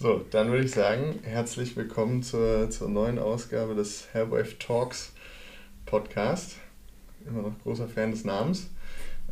[0.00, 5.12] So, dann würde ich sagen, herzlich willkommen zur, zur neuen Ausgabe des Hairwave Talks
[5.86, 6.54] Podcast.
[7.26, 8.70] Immer noch großer Fan des Namens.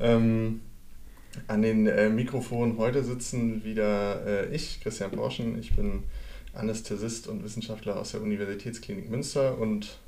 [0.01, 0.63] Ähm,
[1.47, 5.57] an den äh, Mikrofonen heute sitzen wieder äh, ich, Christian Porschen.
[5.57, 6.03] Ich bin
[6.53, 10.01] Anästhesist und Wissenschaftler aus der Universitätsklinik Münster und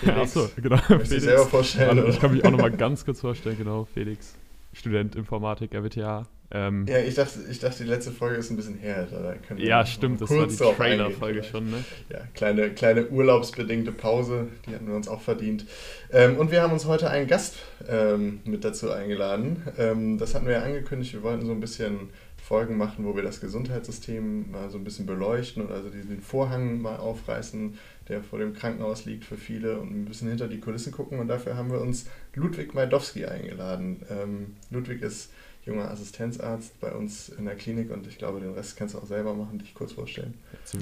[0.00, 0.18] Felix.
[0.36, 0.78] Achso, genau.
[0.78, 1.12] Felix.
[1.12, 2.08] Ich selber vorstellen.
[2.08, 3.84] Ich kann mich auch nochmal ganz kurz vorstellen, genau.
[3.84, 4.34] Felix,
[4.72, 6.26] Student Informatik, RWTH.
[6.52, 9.08] Ähm, ja, ich dachte, ich dachte, die letzte Folge ist ein bisschen her.
[9.56, 11.84] ja, stimmt, das war die Trailer-Folge schon, ne?
[12.08, 15.66] Ja, kleine, kleine urlaubsbedingte Pause, die hatten wir uns auch verdient.
[16.12, 17.56] Ähm, und wir haben uns heute einen Gast
[17.88, 19.62] ähm, mit dazu eingeladen.
[19.76, 22.10] Ähm, das hatten wir ja angekündigt, wir wollten so ein bisschen
[22.46, 26.80] Folgen machen, wo wir das Gesundheitssystem mal so ein bisschen beleuchten und also diesen Vorhang
[26.80, 27.76] mal aufreißen,
[28.08, 31.18] der vor dem Krankenhaus liegt für viele und ein bisschen hinter die Kulissen gucken.
[31.18, 34.02] Und dafür haben wir uns Ludwig Majdowski eingeladen.
[34.08, 35.30] Ähm, Ludwig ist
[35.66, 39.06] junger Assistenzarzt bei uns in der Klinik und ich glaube, den Rest kannst du auch
[39.06, 40.34] selber machen, dich kurz vorstellen.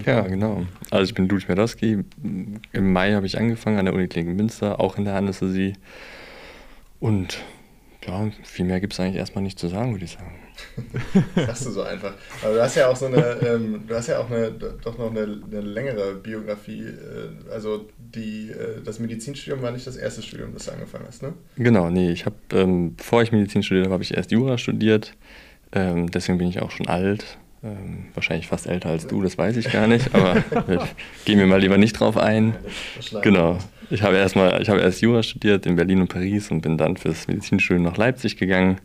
[0.04, 0.66] Ja, genau.
[0.90, 2.04] Also ich bin Ludwig Medowski.
[2.72, 5.72] Im Mai habe ich angefangen an der Uniklinik Münster, auch in der Anästhesie.
[7.00, 7.38] Und
[8.06, 10.43] ja, viel mehr gibt es eigentlich erstmal nicht zu sagen, würde ich sagen.
[11.34, 12.14] Sagst du so einfach.
[12.42, 15.10] Aber du hast ja auch so eine, ähm, du hast ja auch eine, doch noch
[15.10, 16.82] eine, eine längere Biografie.
[16.82, 21.22] Äh, also die, äh, das Medizinstudium war nicht das erste Studium, das du angefangen hast,
[21.22, 21.32] ne?
[21.56, 25.14] Genau, nee, ich habe, ähm, bevor ich Medizin studiert habe, habe ich erst Jura studiert.
[25.72, 27.38] Ähm, deswegen bin ich auch schon alt.
[27.64, 30.44] Ähm, wahrscheinlich fast älter als du, das weiß ich gar nicht, aber
[31.24, 32.54] gehen wir mal lieber nicht drauf ein.
[33.22, 33.58] Genau.
[33.90, 36.76] Ich habe erst mal, ich habe erst Jura studiert in Berlin und Paris und bin
[36.76, 38.80] dann fürs Medizinstudium nach Leipzig gegangen.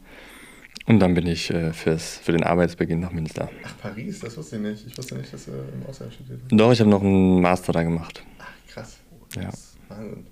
[0.90, 3.48] Und dann bin ich äh, fürs, für den Arbeitsbeginn nach Münster.
[3.64, 4.88] Ach, Paris, das wusste ich nicht.
[4.88, 6.52] Ich wusste nicht, dass du im Ausland studiert hast.
[6.52, 8.24] Doch, ich habe noch einen Master da gemacht.
[8.40, 8.98] Ach, krass.
[9.36, 9.52] Ja.
[9.88, 10.26] Wahnsinn.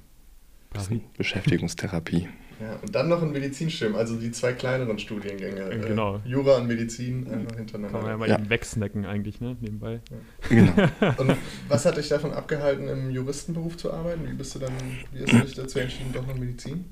[0.71, 0.99] Paris.
[1.15, 2.27] Beschäftigungstherapie.
[2.59, 5.61] Ja, und dann noch ein Medizinstudium, also die zwei kleineren Studiengänge.
[5.61, 6.21] Äh, genau.
[6.25, 7.99] Jura und Medizin einfach hintereinander.
[7.99, 8.39] Kann man ja mal ja.
[8.39, 10.01] eben wegsnacken eigentlich, ne, nebenbei.
[10.09, 10.49] Ja.
[10.49, 10.71] Genau.
[11.17, 14.27] und was hat dich davon abgehalten, im Juristenberuf zu arbeiten?
[14.27, 14.73] Wie bist du dann,
[15.11, 16.85] wie hast du dich dazu entschieden, doch noch Medizin?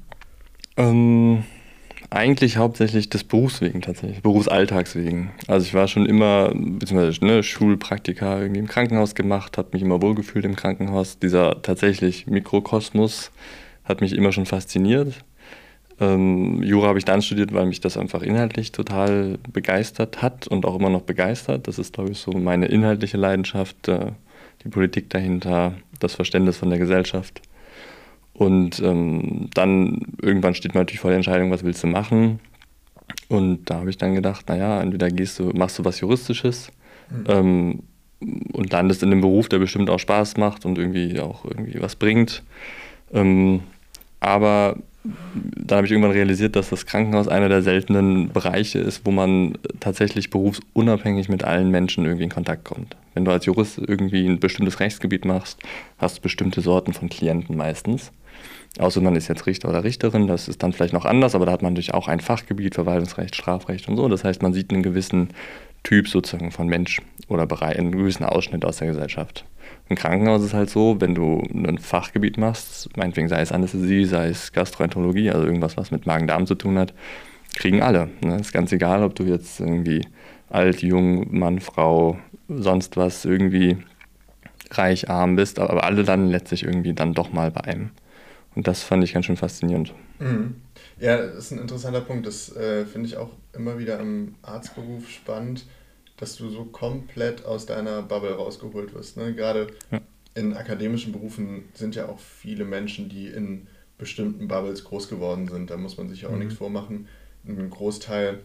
[0.78, 1.44] Ähm,
[2.10, 5.32] eigentlich hauptsächlich des Berufs wegen tatsächlich, Berufsalltags wegen.
[5.48, 10.02] Also ich war schon immer, beziehungsweise ne, Schulpraktika irgendwie im Krankenhaus gemacht, habe mich immer
[10.02, 11.20] wohlgefühlt im Krankenhaus.
[11.20, 13.32] Dieser tatsächlich Mikrokosmos
[13.84, 15.14] hat mich immer schon fasziniert.
[16.00, 20.66] Ähm, Jura habe ich dann studiert, weil mich das einfach inhaltlich total begeistert hat und
[20.66, 21.68] auch immer noch begeistert.
[21.68, 24.12] Das ist, glaube ich, so meine inhaltliche Leidenschaft, äh,
[24.64, 27.42] die Politik dahinter, das Verständnis von der Gesellschaft.
[28.38, 32.40] Und ähm, dann irgendwann steht man natürlich vor der Entscheidung, was willst du machen.
[33.30, 36.70] Und da habe ich dann gedacht, naja, entweder gehst du, machst du was Juristisches
[37.10, 37.26] mhm.
[37.28, 37.80] ähm,
[38.52, 41.96] und landest in einem Beruf, der bestimmt auch Spaß macht und irgendwie auch irgendwie was
[41.96, 42.44] bringt.
[43.14, 43.62] Ähm,
[44.20, 44.78] aber
[45.56, 49.58] dann habe ich irgendwann realisiert, dass das Krankenhaus einer der seltenen Bereiche ist, wo man
[49.80, 52.96] tatsächlich berufsunabhängig mit allen Menschen irgendwie in Kontakt kommt.
[53.14, 55.60] Wenn du als Jurist irgendwie ein bestimmtes Rechtsgebiet machst,
[56.00, 58.12] hast du bestimmte Sorten von Klienten meistens.
[58.78, 61.54] Außer man ist jetzt Richter oder Richterin, das ist dann vielleicht noch anders, aber da
[61.54, 64.10] hat man natürlich auch ein Fachgebiet, Verwaltungsrecht, Strafrecht und so.
[64.10, 65.30] Das heißt, man sieht einen gewissen
[65.84, 69.46] Typ sozusagen von Mensch oder einen gewissen Ausschnitt aus der Gesellschaft.
[69.88, 74.06] Im Krankenhaus ist es halt so, wenn du ein Fachgebiet machst, meinetwegen sei es Anästhesie,
[74.06, 76.94] sei es Gastroenterologie, also irgendwas, was mit Magen-Darm zu tun hat,
[77.56, 78.10] kriegen alle.
[78.22, 78.38] Ne?
[78.38, 80.02] Ist ganz egal, ob du jetzt irgendwie
[80.50, 82.18] alt, jung, Mann, Frau,
[82.50, 83.78] sonst was irgendwie
[84.72, 87.92] reich, arm bist, aber alle dann letztlich irgendwie dann doch mal bei einem.
[88.56, 89.94] Und das fand ich ganz schön faszinierend.
[90.20, 90.56] Mhm.
[91.00, 92.26] Ja, das ist ein interessanter Punkt.
[92.26, 95.66] Das äh, finde ich auch immer wieder im Arztberuf spannend,
[96.18, 99.18] dass du so komplett aus deiner Bubble rausgeholt wirst.
[99.18, 99.34] Ne?
[99.34, 100.00] Gerade ja.
[100.36, 103.68] in akademischen Berufen sind ja auch viele Menschen, die in
[103.98, 105.70] bestimmten Bubbles groß geworden sind.
[105.70, 106.40] Da muss man sich ja auch mhm.
[106.40, 107.08] nichts vormachen.
[107.46, 108.40] Ein Großteil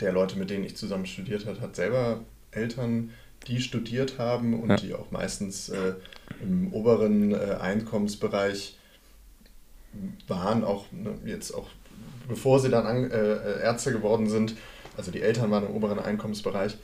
[0.00, 3.10] der Leute, mit denen ich zusammen studiert habe, hat selber Eltern,
[3.46, 4.76] die studiert haben und ja.
[4.76, 5.94] die auch meistens äh,
[6.42, 8.77] im oberen äh, Einkommensbereich
[10.26, 11.68] waren, auch ne, jetzt auch
[12.28, 14.54] bevor sie dann an, äh, Ärzte geworden sind.
[14.96, 16.76] Also die Eltern waren im oberen Einkommensbereich.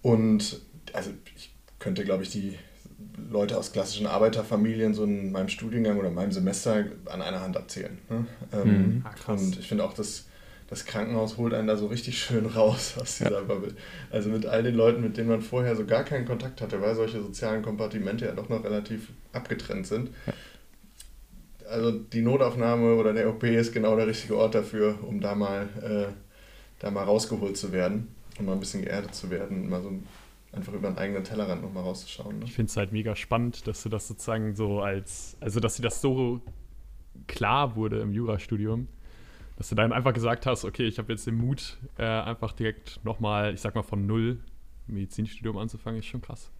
[0.00, 0.60] Und
[0.92, 2.56] also ich könnte, glaube ich, die
[3.30, 7.56] Leute aus klassischen Arbeiterfamilien so in meinem Studiengang oder in meinem Semester an einer Hand
[7.56, 7.98] abzählen.
[8.08, 8.26] Ne?
[8.52, 9.04] Ähm, mhm.
[9.04, 10.26] ah, und ich finde auch, das,
[10.68, 13.40] das Krankenhaus holt einen da so richtig schön raus aus dieser ja.
[13.40, 13.74] Bubble.
[14.10, 16.94] Also mit all den Leuten, mit denen man vorher so gar keinen Kontakt hatte, weil
[16.94, 20.10] solche sozialen Kompartimente ja doch noch relativ abgetrennt sind.
[20.26, 20.32] Ja
[21.68, 25.68] also die Notaufnahme oder der OP ist genau der richtige Ort dafür, um da mal,
[25.82, 26.12] äh,
[26.78, 28.08] da mal rausgeholt zu werden
[28.38, 29.92] und mal ein bisschen geerdet zu werden und mal so
[30.52, 32.38] einfach über einen eigenen Tellerrand nochmal rauszuschauen.
[32.38, 32.44] Ne?
[32.44, 35.82] Ich finde es halt mega spannend, dass du das sozusagen so als, also dass dir
[35.82, 36.40] das so
[37.26, 38.88] klar wurde im Jurastudium,
[39.56, 43.04] dass du dann einfach gesagt hast, okay, ich habe jetzt den Mut, äh, einfach direkt
[43.04, 44.38] nochmal, ich sag mal von null
[44.86, 46.50] Medizinstudium anzufangen, ist schon krass.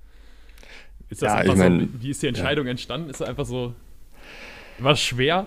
[1.09, 3.11] Ist das Ja, einfach ich mein, so, wie ist die Entscheidung entstanden?
[3.11, 3.75] Ist es einfach so,
[4.79, 5.47] war es schwer?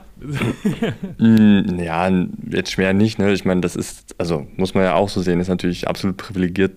[1.18, 2.09] Mm, Ja,
[2.50, 3.31] jetzt schwer nicht, ne?
[3.33, 6.74] Ich meine, das ist, also muss man ja auch so sehen, ist natürlich absolut privilegiert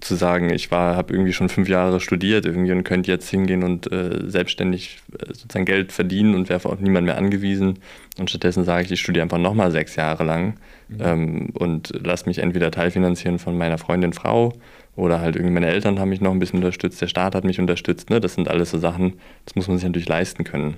[0.00, 3.62] zu sagen, ich war, habe irgendwie schon fünf Jahre studiert irgendwie und könnte jetzt hingehen
[3.62, 7.78] und äh, selbstständig äh, sozusagen Geld verdienen und wäre auf niemand mehr angewiesen.
[8.18, 10.54] Und stattdessen sage ich, ich studiere einfach nochmal sechs Jahre lang
[10.98, 14.52] ähm, und lasse mich entweder teilfinanzieren von meiner Freundin Frau
[14.96, 17.60] oder halt irgendwie meine Eltern haben mich noch ein bisschen unterstützt, der Staat hat mich
[17.60, 18.10] unterstützt.
[18.10, 18.20] Ne?
[18.20, 19.14] Das sind alles so Sachen,
[19.44, 20.76] das muss man sich natürlich leisten können.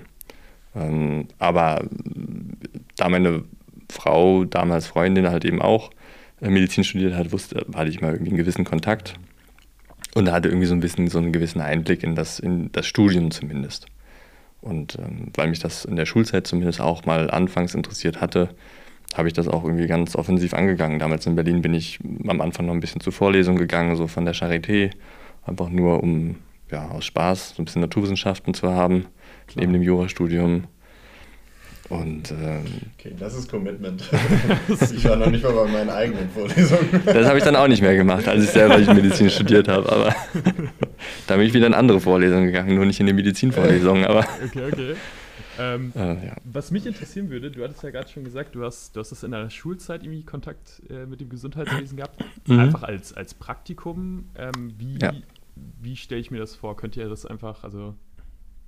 [0.75, 1.85] Ähm, aber
[2.97, 3.43] da meine
[3.89, 5.91] Frau, damals Freundin, halt eben auch
[6.41, 9.15] äh, Medizin studiert hat, wusste, hatte ich mal irgendwie einen gewissen Kontakt
[10.15, 13.31] und hatte irgendwie so ein bisschen so einen gewissen Einblick in das, in das Studium
[13.31, 13.85] zumindest.
[14.61, 18.49] Und ähm, weil mich das in der Schulzeit zumindest auch mal anfangs interessiert hatte,
[19.13, 20.99] habe ich das auch irgendwie ganz offensiv angegangen.
[20.99, 24.25] Damals in Berlin bin ich am Anfang noch ein bisschen zur Vorlesung gegangen, so von
[24.25, 24.91] der Charité,
[25.45, 26.37] einfach nur um
[26.71, 29.05] ja, aus Spaß so ein bisschen Naturwissenschaften zu haben,
[29.55, 30.65] neben dem Jurastudium.
[31.87, 32.63] Und ähm,
[32.97, 34.09] Okay, das ist Commitment.
[34.95, 37.01] ich war noch nicht mal bei meinen eigenen Vorlesungen.
[37.05, 39.91] das habe ich dann auch nicht mehr gemacht, als ich selber Medizin studiert habe.
[39.91, 40.15] Aber
[41.27, 44.05] da bin ich wieder in andere Vorlesungen gegangen, nur nicht in die Medizinvorlesungen.
[44.05, 44.95] Aber Okay, okay.
[45.57, 46.35] Ähm, äh, ja.
[46.43, 49.23] was mich interessieren würde, du hattest ja gerade schon gesagt, du hast, du hast das
[49.23, 52.21] in deiner Schulzeit irgendwie Kontakt äh, mit dem Gesundheitswesen gehabt.
[52.47, 52.59] Mhm.
[52.59, 54.25] Einfach als, als Praktikum.
[54.37, 55.13] Ähm, wie Ja.
[55.81, 56.75] wie stelle ich mir das vor?
[56.75, 57.95] Könnt ihr das einfach, also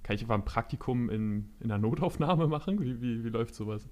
[0.08, 2.82] kann ich einfach ein Praktikum in, in einer Notaufnahme machen?
[2.82, 3.86] Wie, wie, wie läuft sowas?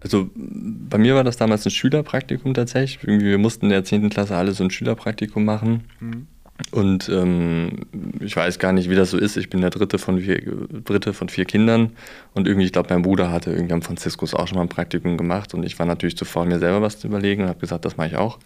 [0.00, 3.02] Also bei mir war das damals ein Schülerpraktikum tatsächlich.
[3.02, 4.08] Irgendwie, wir mussten in der 10.
[4.08, 5.84] Klasse alle so ein Schülerpraktikum machen.
[5.98, 6.28] Mhm.
[6.70, 7.86] Und ähm,
[8.20, 9.36] ich weiß gar nicht, wie das so ist.
[9.36, 10.40] Ich bin der dritte von vier,
[10.84, 11.90] dritte von vier Kindern.
[12.32, 15.16] Und irgendwie, ich glaube, mein Bruder hatte irgendwie am Franziskus auch schon mal ein Praktikum
[15.16, 15.54] gemacht.
[15.54, 17.96] Und ich war natürlich zu faul, mir selber was zu überlegen und habe gesagt, das
[17.96, 18.38] mache ich auch.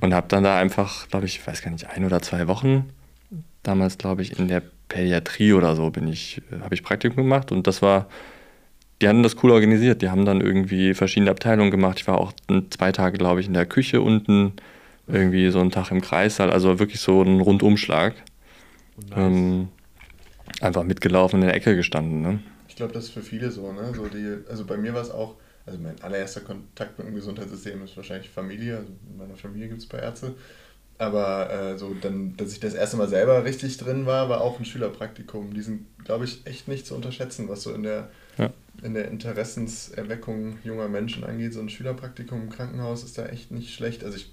[0.00, 2.86] Und habe dann da einfach, glaube ich, ich weiß gar nicht, ein oder zwei Wochen,
[3.62, 7.50] damals glaube ich in der Pädiatrie oder so, bin ich, äh, habe ich Praktikum gemacht.
[7.52, 8.08] Und das war,
[9.00, 10.02] die haben das cool organisiert.
[10.02, 11.98] Die haben dann irgendwie verschiedene Abteilungen gemacht.
[12.00, 12.32] Ich war auch
[12.70, 14.52] zwei Tage, glaube ich, in der Küche unten,
[15.06, 16.50] irgendwie so einen Tag im Kreissaal.
[16.50, 18.14] Also wirklich so ein Rundumschlag.
[18.96, 19.18] Und nice.
[19.18, 19.68] Ähm,
[20.60, 22.20] einfach mitgelaufen in der Ecke gestanden.
[22.22, 22.40] Ne?
[22.68, 23.92] Ich glaube, das ist für viele so, ne?
[23.94, 25.36] So die, also bei mir war es auch,
[25.66, 28.78] also mein allererster Kontakt mit dem Gesundheitssystem ist wahrscheinlich Familie.
[28.78, 30.34] Also in meiner Familie gibt es ein paar Ärzte.
[31.02, 34.60] Aber äh, so dann, dass ich das erste Mal selber richtig drin war, war auch
[34.60, 35.52] ein Schülerpraktikum.
[35.52, 38.08] Die sind, glaube ich, echt nicht zu unterschätzen, was so in der,
[38.38, 38.50] Ja.
[38.84, 41.52] in der Interessenserweckung junger Menschen angeht.
[41.54, 44.04] So ein Schülerpraktikum im Krankenhaus ist da echt nicht schlecht.
[44.04, 44.32] Also ich,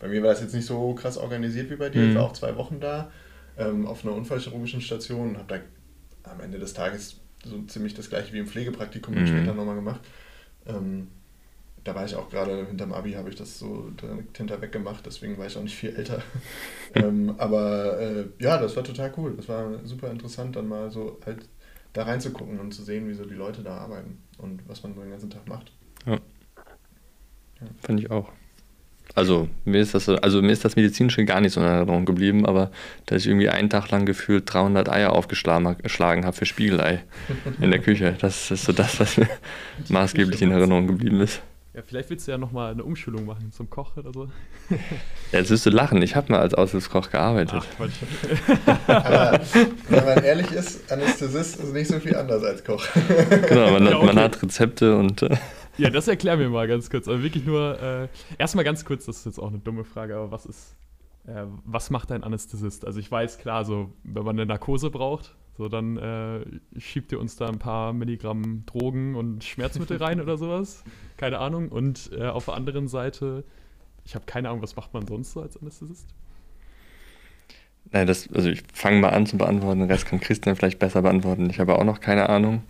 [0.00, 2.02] bei mir war das jetzt nicht so krass organisiert wie bei dir.
[2.04, 2.14] Ich Mhm.
[2.14, 3.10] war auch zwei Wochen da
[3.58, 5.60] ähm, auf einer unfallchirurgischen Station und habe
[6.24, 9.26] da am Ende des Tages so ziemlich das gleiche wie im Pflegepraktikum Mhm.
[9.26, 10.00] später nochmal gemacht.
[10.66, 11.08] Ähm,
[11.86, 15.38] da war ich auch gerade hinterm Abi, habe ich das so direkt hinterweg gemacht, deswegen
[15.38, 16.20] war ich auch nicht viel älter.
[16.94, 19.34] ähm, aber äh, ja, das war total cool.
[19.36, 21.48] Das war super interessant, dann mal so halt
[21.92, 25.00] da reinzugucken und zu sehen, wie so die Leute da arbeiten und was man so
[25.00, 25.70] den ganzen Tag macht.
[27.80, 28.32] Fand ich auch.
[29.14, 32.04] Also mir ist das so, also mir ist das medizinische gar nicht so in Erinnerung
[32.04, 32.70] geblieben, aber
[33.06, 37.04] dass ich irgendwie einen Tag lang gefühlt 300 Eier aufgeschlagen geschlagen habe für Spiegelei
[37.60, 38.16] in der Küche.
[38.20, 39.28] Das ist so das, was mir
[39.88, 41.40] maßgeblich in Erinnerung geblieben ist.
[41.76, 44.28] Ja, vielleicht willst du ja nochmal eine Umschulung machen zum Koch oder so.
[45.32, 46.00] Ja, jetzt wirst du lachen.
[46.00, 47.62] Ich habe mal als Aushilfskoch gearbeitet.
[47.62, 47.92] Ach, Quatsch.
[48.86, 49.40] Aber
[49.90, 52.82] wenn man ehrlich ist, Anästhesist ist nicht so viel anders als Koch.
[53.48, 54.20] Genau, man, Ja, hat, man okay.
[54.20, 55.36] hat Rezepte und äh,
[55.76, 57.08] Ja, das erklär mir mal ganz kurz.
[57.08, 58.08] Also wirklich nur, äh,
[58.38, 60.76] erstmal ganz kurz, das ist jetzt auch eine dumme Frage, aber was ist,
[61.26, 62.86] äh, was macht ein Anästhesist?
[62.86, 66.40] Also ich weiß, klar, so, wenn man eine Narkose braucht, so dann äh,
[66.78, 70.84] schiebt ihr uns da ein paar Milligramm Drogen und Schmerzmittel rein oder sowas.
[71.16, 71.68] Keine Ahnung.
[71.70, 73.44] Und äh, auf der anderen Seite,
[74.04, 76.06] ich habe keine Ahnung, was macht man sonst so als Anästhesist?
[77.90, 81.02] Nein, das, also ich fange mal an zu beantworten, den Rest kann Christian vielleicht besser
[81.02, 81.48] beantworten.
[81.50, 82.62] Ich habe auch noch keine Ahnung.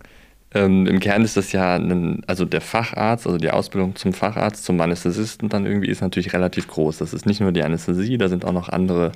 [0.53, 4.63] Ähm, Im Kern ist das ja, ein, also der Facharzt, also die Ausbildung zum Facharzt,
[4.63, 6.99] zum Anästhesisten dann irgendwie ist natürlich relativ groß.
[6.99, 9.11] Das ist nicht nur die Anästhesie, da sind auch noch andere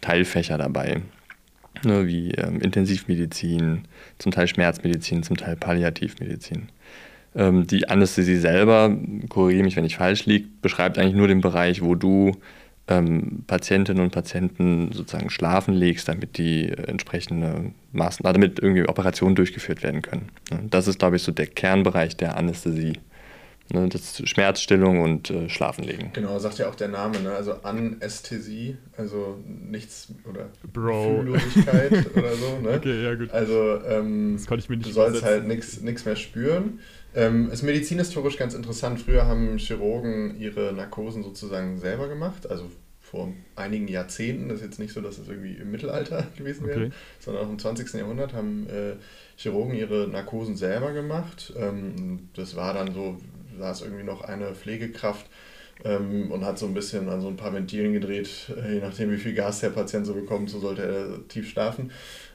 [0.00, 1.02] Teilfächer dabei.
[1.84, 3.82] Ne, wie ähm, Intensivmedizin,
[4.18, 6.68] zum Teil Schmerzmedizin, zum Teil Palliativmedizin.
[7.34, 8.96] Ähm, die Anästhesie selber,
[9.28, 12.32] korrigiere mich, wenn ich falsch liege, beschreibt eigentlich nur den Bereich, wo du
[12.88, 19.34] ähm, Patientinnen und Patienten sozusagen schlafen legst, damit die äh, entsprechende Maßnahmen, damit irgendwie Operationen
[19.34, 20.28] durchgeführt werden können.
[20.50, 22.94] Ne, Das ist, glaube ich, so der Kernbereich der Anästhesie.
[23.72, 26.12] Ne, Das ist Schmerzstillung und äh, Schlafenlegen.
[26.12, 27.32] Genau, sagt ja auch der Name, ne?
[27.32, 31.16] Also Anästhesie, also nichts oder Bro.
[31.20, 32.70] Fühllosigkeit oder so, ne?
[32.76, 33.30] Okay, ja gut.
[33.32, 35.48] Also ähm, Das konnte ich mir nicht du sollst übersetzen.
[35.50, 36.78] halt nichts mehr spüren.
[37.14, 39.00] Ähm, ist medizinhistorisch ganz interessant.
[39.00, 42.70] Früher haben Chirurgen ihre Narkosen sozusagen selber gemacht, also
[43.00, 46.86] vor einigen Jahrzehnten, das ist jetzt nicht so, dass es irgendwie im Mittelalter gewesen wäre,
[46.86, 46.90] okay.
[47.20, 47.94] sondern auch im 20.
[47.94, 48.96] Jahrhundert haben äh,
[49.36, 51.52] Chirurgen ihre Narkosen selber gemacht.
[51.56, 53.16] Ähm, das war dann so,
[53.56, 55.26] saß irgendwie noch eine Pflegekraft
[55.84, 59.10] ähm, und hat so ein bisschen an so ein paar Ventilen gedreht, äh, je nachdem
[59.10, 61.90] wie viel Gas der Patient so bekommt, so sollte er tief schlafen.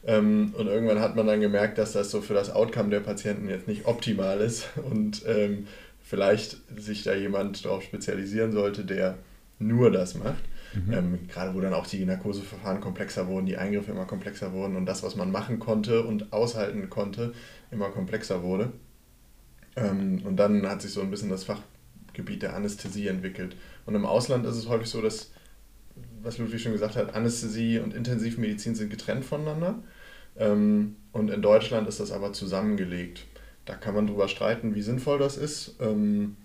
[0.05, 3.49] Ähm, und irgendwann hat man dann gemerkt, dass das so für das Outcome der Patienten
[3.49, 5.67] jetzt nicht optimal ist und ähm,
[6.01, 9.17] vielleicht sich da jemand darauf spezialisieren sollte, der
[9.59, 10.43] nur das macht.
[10.73, 10.93] Mhm.
[10.93, 14.85] Ähm, gerade wo dann auch die Narkoseverfahren komplexer wurden, die Eingriffe immer komplexer wurden und
[14.85, 17.33] das, was man machen konnte und aushalten konnte,
[17.71, 18.71] immer komplexer wurde.
[19.75, 23.55] Ähm, und dann hat sich so ein bisschen das Fachgebiet der Anästhesie entwickelt.
[23.85, 25.31] Und im Ausland ist es häufig so, dass,
[26.21, 29.79] was Ludwig schon gesagt hat, Anästhesie und Intensivmedizin sind getrennt voneinander.
[30.37, 33.25] Ähm, und in Deutschland ist das aber zusammengelegt.
[33.65, 35.75] Da kann man drüber streiten, wie sinnvoll das ist.
[35.79, 36.35] Ähm,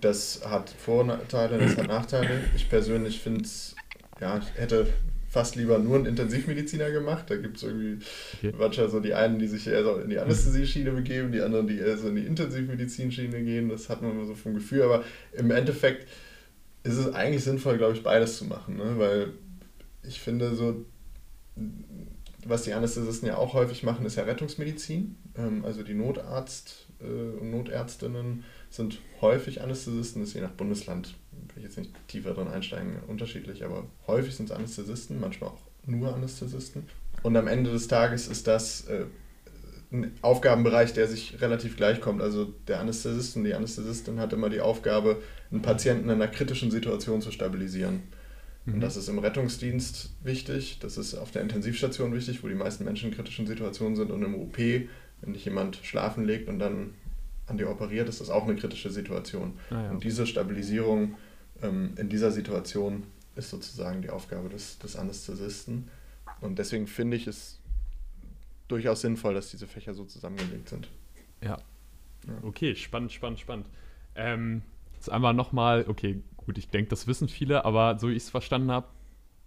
[0.00, 2.40] das hat Vorteile, das hat Nachteile.
[2.56, 3.76] Ich persönlich finde es,
[4.20, 4.88] ja, ich hätte
[5.36, 7.26] fast lieber nur einen Intensivmediziner gemacht.
[7.28, 8.02] Da gibt es irgendwie
[8.38, 8.54] okay.
[8.58, 11.76] manchmal so die einen, die sich eher so in die Anästhesie-Schiene begeben, die anderen, die
[11.76, 13.68] eher so in die Intensivmedizin-Schiene gehen.
[13.68, 14.80] Das hat man immer so vom Gefühl.
[14.80, 16.08] Aber im Endeffekt
[16.84, 18.78] ist es eigentlich sinnvoll, glaube ich, beides zu machen.
[18.78, 18.94] Ne?
[18.96, 19.34] Weil
[20.08, 20.86] ich finde, so
[22.46, 25.16] was die Anästhesisten ja auch häufig machen, ist ja Rettungsmedizin.
[25.36, 31.14] Ähm, also die Notarzt äh, und Notärztinnen sind häufig Anästhesisten, das ist je nach Bundesland,
[31.32, 35.60] will ich jetzt nicht tiefer drin einsteigen, unterschiedlich, aber häufig sind es Anästhesisten, manchmal auch
[35.86, 36.84] nur Anästhesisten.
[37.22, 39.06] Und am Ende des Tages ist das äh,
[39.92, 42.20] ein Aufgabenbereich, der sich relativ gleich kommt.
[42.20, 46.70] Also der Anästhesist und die Anästhesistin hat immer die Aufgabe, einen Patienten in einer kritischen
[46.70, 48.02] Situation zu stabilisieren.
[48.66, 48.80] Und mhm.
[48.80, 53.10] das ist im Rettungsdienst wichtig, das ist auf der Intensivstation wichtig, wo die meisten Menschen
[53.10, 56.94] in kritischen Situationen sind und im OP, wenn dich jemand schlafen legt und dann
[57.46, 59.58] an dir operiert, ist das auch eine kritische Situation.
[59.70, 59.90] Ah, ja.
[59.90, 61.14] Und diese Stabilisierung
[61.62, 63.04] ähm, in dieser Situation
[63.36, 65.88] ist sozusagen die Aufgabe des, des Anästhesisten.
[66.40, 67.60] Und deswegen finde ich es
[68.68, 70.88] durchaus sinnvoll, dass diese Fächer so zusammengelegt sind.
[71.40, 71.58] Ja.
[72.26, 72.34] ja.
[72.42, 73.66] Okay, spannend, spannend, spannend.
[74.14, 74.62] Ähm,
[74.94, 78.30] jetzt einmal nochmal, okay, gut, ich denke, das wissen viele, aber so wie ich es
[78.30, 78.88] verstanden habe,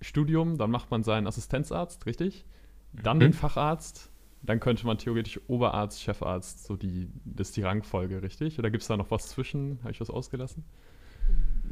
[0.01, 2.46] Studium, dann macht man seinen Assistenzarzt, richtig?
[2.94, 3.22] Dann mhm.
[3.22, 4.10] den Facharzt,
[4.41, 8.58] dann könnte man theoretisch Oberarzt, Chefarzt, so die, das ist die Rangfolge, richtig?
[8.60, 9.79] Oder gibt es da noch was zwischen?
[9.81, 10.63] Habe ich was ausgelassen?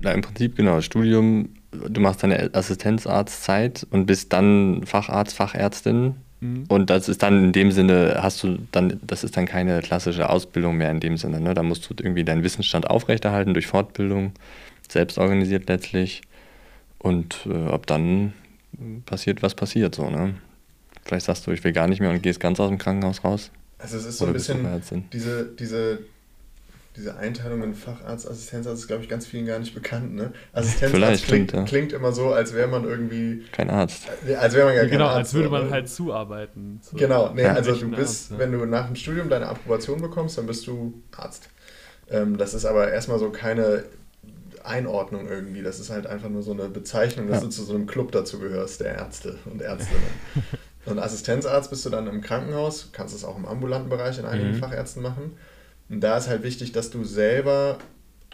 [0.02, 0.82] Na, im Prinzip genau.
[0.82, 6.16] Studium, du machst deine Assistenzarztzeit und bist dann Facharzt, Fachärztin.
[6.40, 6.66] Mhm.
[6.68, 10.30] Und das ist dann in dem Sinne, hast du dann, das ist dann keine klassische
[10.30, 11.40] Ausbildung mehr in dem Sinne.
[11.40, 11.54] Ne?
[11.54, 14.34] Da musst du irgendwie deinen Wissensstand aufrechterhalten durch Fortbildung
[14.88, 16.22] selbst organisiert letztlich.
[17.00, 18.34] Und äh, ob dann
[19.06, 20.36] passiert, was passiert, so, ne?
[21.08, 23.52] Vielleicht sagst du, ich will gar nicht mehr und gehst ganz aus dem Krankenhaus raus.
[23.80, 24.84] Also es ist so ein bisschen
[25.14, 26.00] diese, diese,
[26.98, 30.16] diese Einteilung in Facharzt, Assistenzarzt ist, glaube ich, ganz vielen gar nicht bekannt.
[30.16, 30.34] Ne?
[30.52, 31.64] Assistenzarzt klingt, ja.
[31.64, 33.46] klingt, immer so, als wäre man irgendwie...
[33.54, 34.08] Kein Arzt.
[34.28, 35.32] Äh, als wäre man gar genau, kein Arzt.
[35.32, 36.82] Genau, als würde man halt zuarbeiten.
[36.84, 36.98] So.
[36.98, 38.40] Genau, nee, also du bist, Arzt, ja.
[38.40, 41.50] wenn du nach dem Studium deine Approbation bekommst, dann bist du Arzt.
[42.10, 43.86] Ähm, das ist aber erstmal so keine
[44.64, 45.62] Einordnung irgendwie.
[45.62, 47.44] Das ist halt einfach nur so eine Bezeichnung, dass ja.
[47.44, 50.04] du zu so einem Club dazu gehörst, der Ärzte und Ärztinnen.
[50.88, 54.52] und Assistenzarzt bist du dann im Krankenhaus, kannst es auch im ambulanten Bereich in einigen
[54.52, 54.60] mhm.
[54.60, 55.38] Fachärzten machen.
[55.90, 57.78] Und da ist halt wichtig, dass du selber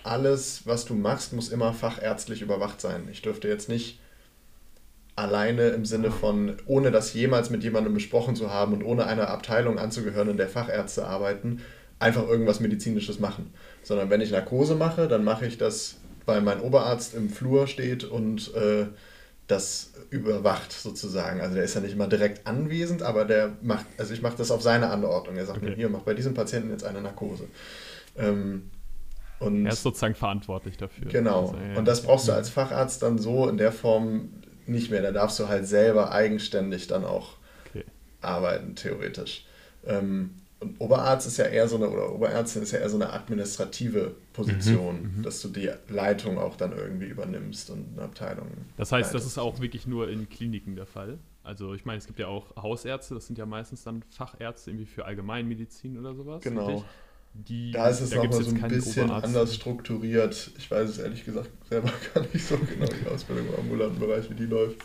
[0.04, 3.08] alles, was du machst, muss immer fachärztlich überwacht sein.
[3.12, 4.00] Ich dürfte jetzt nicht
[5.16, 9.30] alleine im Sinne von, ohne das jemals mit jemandem besprochen zu haben und ohne einer
[9.30, 11.62] Abteilung anzugehören, in der Fachärzte arbeiten,
[12.00, 13.54] einfach irgendwas Medizinisches machen.
[13.84, 18.04] Sondern wenn ich Narkose mache, dann mache ich das weil mein Oberarzt im Flur steht
[18.04, 18.88] und äh,
[19.48, 21.42] das überwacht sozusagen.
[21.42, 24.52] Also der ist ja nicht immer direkt anwesend, aber der macht, also ich mache das
[24.52, 25.36] auf seine Anordnung.
[25.36, 25.72] Er sagt okay.
[25.72, 27.48] mir, hier, mach bei diesem Patienten jetzt eine Narkose.
[28.18, 28.70] Ähm,
[29.40, 31.10] und er ist sozusagen verantwortlich dafür.
[31.10, 31.48] Genau.
[31.48, 31.78] Also, ja.
[31.78, 34.30] Und das brauchst du als Facharzt dann so in der Form
[34.66, 35.02] nicht mehr.
[35.02, 37.84] Da darfst du halt selber eigenständig dann auch okay.
[38.22, 39.46] arbeiten, theoretisch.
[39.86, 43.12] Ähm, und Oberarzt ist ja eher so eine, oder Oberärztin ist ja eher so eine
[43.12, 48.48] administrative Position, mhm, mhm, dass du die Leitung auch dann irgendwie übernimmst und eine Abteilung.
[48.78, 49.16] Das heißt, leitest.
[49.16, 51.20] das ist auch wirklich nur in Kliniken der Fall.
[51.44, 54.86] Also ich meine, es gibt ja auch Hausärzte, das sind ja meistens dann Fachärzte irgendwie
[54.86, 56.42] für Allgemeinmedizin oder sowas.
[56.42, 56.84] Genau.
[57.34, 59.26] Die, da ist es da nochmal so ein bisschen Oberarzt.
[59.26, 60.52] anders strukturiert.
[60.58, 64.30] Ich weiß es ehrlich gesagt selber gar nicht so genau, die Ausbildung im ambulanten Bereich,
[64.30, 64.78] wie die läuft.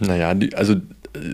[0.00, 0.76] Naja, die, also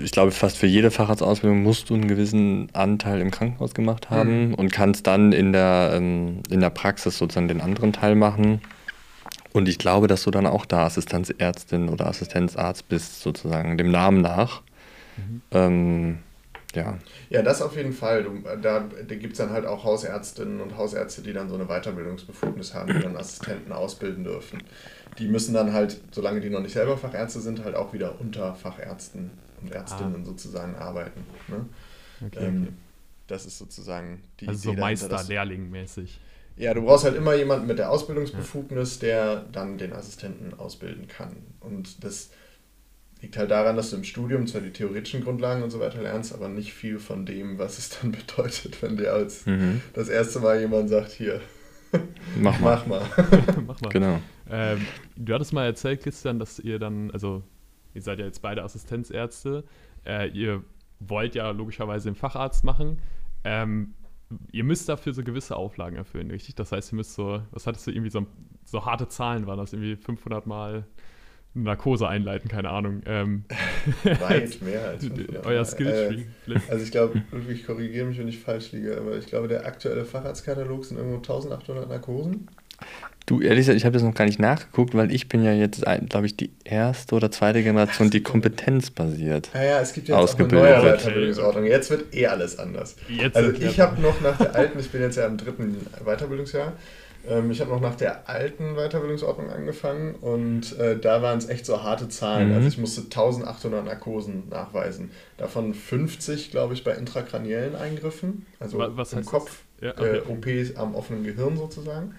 [0.02, 4.49] ich glaube, fast für jede Facharztausbildung musst du einen gewissen Anteil im Krankenhaus gemacht haben
[4.49, 4.54] mhm.
[4.54, 8.61] und kannst dann in der, ähm, in der Praxis sozusagen den anderen Teil machen.
[9.52, 14.20] Und ich glaube, dass du dann auch da Assistenzärztin oder Assistenzarzt bist, sozusagen dem Namen
[14.20, 14.62] nach.
[15.16, 15.42] Mhm.
[15.50, 16.18] Ähm,
[16.75, 16.99] ja.
[17.30, 18.23] Ja, das auf jeden Fall.
[18.23, 21.66] Du, da da gibt es dann halt auch Hausärztinnen und Hausärzte, die dann so eine
[21.66, 24.62] Weiterbildungsbefugnis haben, die dann Assistenten ausbilden dürfen.
[25.18, 28.54] Die müssen dann halt, solange die noch nicht selber Fachärzte sind, halt auch wieder unter
[28.54, 29.30] Fachärzten
[29.62, 30.25] und Ärztinnen Ah.
[30.26, 31.20] sozusagen arbeiten.
[31.49, 31.66] Ne?
[32.26, 32.73] Okay, ähm, okay.
[33.28, 36.20] Das ist sozusagen die Also so Idee dass- Meister-Lehrling-mäßig.
[36.58, 41.37] Ja, du brauchst halt immer jemanden mit der Ausbildungsbefugnis, der dann den Assistenten ausbilden kann.
[41.61, 42.30] Und das
[43.20, 46.32] liegt halt daran, dass du im Studium zwar die theoretischen Grundlagen und so weiter lernst,
[46.32, 49.80] aber nicht viel von dem, was es dann bedeutet, wenn dir als Mhm.
[49.92, 51.40] das erste Mal jemand sagt, hier,
[52.40, 52.76] Mach mal.
[52.76, 53.02] mach mal.
[53.66, 53.88] Mach mal.
[53.90, 54.21] Genau.
[54.50, 57.43] Ähm, du hattest mal erzählt, Christian, dass ihr dann, also
[57.95, 59.64] ihr seid ja jetzt beide Assistenzärzte,
[60.05, 60.62] äh, ihr
[61.00, 63.00] wollt ja logischerweise den Facharzt machen.
[63.45, 63.95] Ähm,
[64.52, 66.55] ihr müsst dafür so gewisse Auflagen erfüllen, richtig?
[66.55, 68.26] Das heißt, ihr müsst so, was hattest du irgendwie so,
[68.64, 70.87] so harte Zahlen waren das, irgendwie 500 Mal
[71.55, 73.02] Narkose einleiten, keine Ahnung.
[73.07, 73.45] Ähm,
[74.21, 75.64] Weit mehr als 500 euer Mal.
[75.64, 79.49] Skill Äh, Also ich glaube, Ludwig, korrigiere mich, wenn ich falsch liege, aber ich glaube,
[79.49, 82.49] der aktuelle Facharztkatalog sind irgendwo 1800 Narkosen.
[83.26, 85.85] Du, ehrlich gesagt, ich habe das noch gar nicht nachgeguckt, weil ich bin ja jetzt,
[86.09, 89.50] glaube ich, die erste oder zweite Generation, die kompetenzbasiert.
[89.52, 91.00] Ja, ja, es gibt jetzt auch eine Ausgebildet neue wird.
[91.00, 91.64] Weiterbildungsordnung.
[91.64, 92.95] Jetzt wird eh alles anders.
[93.09, 96.75] jetzt Also ich habe noch nach der alten, ich bin jetzt ja im dritten Weiterbildungsjahr,
[97.28, 101.66] ähm, ich habe noch nach der alten Weiterbildungsordnung angefangen und äh, da waren es echt
[101.66, 102.49] so harte Zahlen.
[102.50, 102.54] Mhm.
[102.56, 105.11] Also ich musste 1800 Narkosen nachweisen.
[105.38, 109.25] Davon 50, glaube ich, bei intrakraniellen Eingriffen, also Wa- was im?
[109.25, 110.62] Kopf, Ja, äh, okay.
[110.62, 112.14] OPs am offenen Gehirn sozusagen.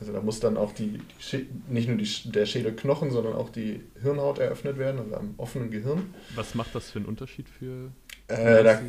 [0.00, 0.98] Also da muss dann auch die,
[1.32, 5.70] die nicht nur die, der Schädelknochen, sondern auch die Hirnhaut eröffnet werden, also am offenen
[5.70, 6.14] Gehirn.
[6.34, 7.90] Was macht das für einen Unterschied für.
[8.32, 8.80] Äh, da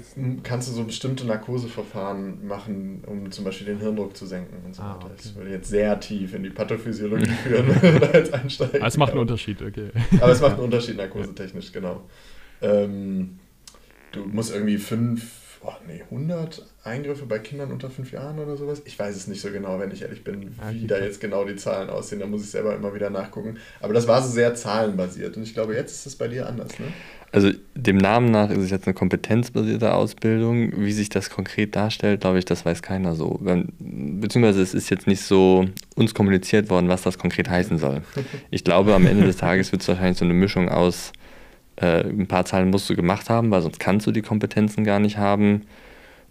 [0.44, 4.82] kannst du so bestimmte Narkoseverfahren machen, um zum Beispiel den Hirndruck zu senken und so
[4.82, 5.06] Ah, weiter.
[5.08, 5.14] okay.
[5.18, 8.82] Das würde jetzt sehr tief in die Pathophysiologie führen, wenn wir da jetzt einsteigen.
[8.82, 9.90] Ah, es macht einen Unterschied, okay.
[10.22, 12.02] Aber es macht einen Unterschied narkosetechnisch, genau.
[12.62, 13.40] Ähm,
[14.14, 15.32] du musst irgendwie fünf,
[15.66, 18.82] oh, nee, 100 Eingriffe bei Kindern unter fünf Jahren oder sowas.
[18.86, 21.46] Ich weiß es nicht so genau, wenn ich ehrlich bin, Ah, wie da jetzt genau
[21.46, 22.20] die Zahlen aussehen.
[22.20, 23.58] Da muss ich selber immer wieder nachgucken.
[23.82, 25.38] Aber das war so sehr zahlenbasiert.
[25.38, 26.86] Und ich glaube, jetzt ist es bei dir anders, ne?
[27.32, 30.72] Also dem Namen nach ist es jetzt eine kompetenzbasierte Ausbildung.
[30.78, 33.40] Wie sich das konkret darstellt, glaube ich, das weiß keiner so.
[33.80, 38.04] Beziehungsweise es ist jetzt nicht so uns kommuniziert worden, was das konkret heißen soll.
[38.52, 41.12] Ich glaube, am Ende des Tages wird es wahrscheinlich so eine Mischung aus,
[41.78, 45.00] äh, ein paar Zahlen musst du gemacht haben, weil sonst kannst du die Kompetenzen gar
[45.00, 45.62] nicht haben.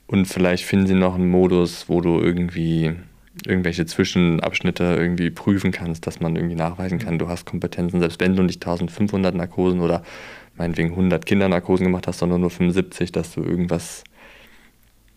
[0.06, 2.94] Und vielleicht finden sie noch einen Modus, wo du irgendwie
[3.46, 8.36] irgendwelche Zwischenabschnitte irgendwie prüfen kannst, dass man irgendwie nachweisen kann, du hast Kompetenzen, selbst wenn
[8.36, 10.02] du nicht 1500 Narkosen oder
[10.56, 14.04] meinetwegen 100 Kindernarkosen gemacht hast, sondern nur 75, dass du irgendwas,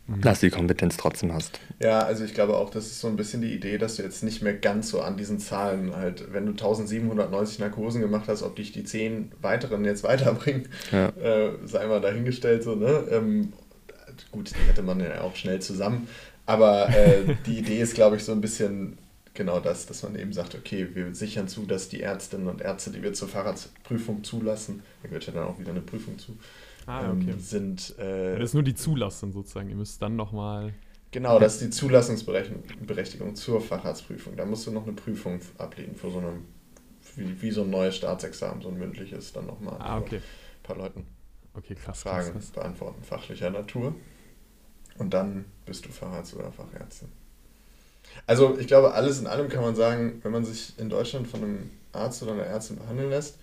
[0.08, 1.60] dass du die Kompetenz trotzdem hast.
[1.82, 4.24] Ja, also ich glaube auch, das ist so ein bisschen die Idee, dass du jetzt
[4.24, 8.56] nicht mehr ganz so an diesen Zahlen halt, wenn du 1790 Narkosen gemacht hast, ob
[8.56, 11.08] dich die 10 weiteren jetzt weiterbringen, Ja.
[11.10, 13.04] äh, sei mal dahingestellt so, ne?
[13.10, 13.54] Ähm,
[14.32, 16.08] gut, die hätte man ja auch schnell zusammen,
[16.46, 18.98] aber äh, die Idee ist, glaube ich, so ein bisschen
[19.34, 22.92] genau das, dass man eben sagt, okay, wir sichern zu, dass die Ärztinnen und Ärzte,
[22.92, 26.38] die wir zur Fahrradprüfung zulassen, da gehört ja dann auch wieder eine Prüfung zu,
[26.86, 27.32] Ah, okay.
[27.32, 27.98] ähm, sind...
[27.98, 29.70] Äh, Das ist nur die Zulassung sozusagen.
[29.70, 30.74] Ihr müsst dann nochmal.
[31.12, 34.36] Genau, das ist die Zulassungsberechtigung zur Facharztprüfung.
[34.36, 36.34] Da musst du noch eine Prüfung ablegen für so eine,
[37.16, 39.78] wie, wie so ein neues Staatsexamen, so ein mündliches dann nochmal.
[39.80, 40.18] Ah, okay.
[40.18, 41.06] Ein paar Leuten
[41.54, 42.02] Okay, krass.
[42.02, 42.52] krass, Fragen krass.
[42.52, 43.96] beantworten, fachlicher Natur.
[44.98, 47.10] Und dann bist du Facharzt oder Fachärztin.
[48.28, 51.44] Also ich glaube, alles in allem kann man sagen, wenn man sich in Deutschland von
[51.44, 53.38] einem Arzt oder einer Ärztin behandeln lässt,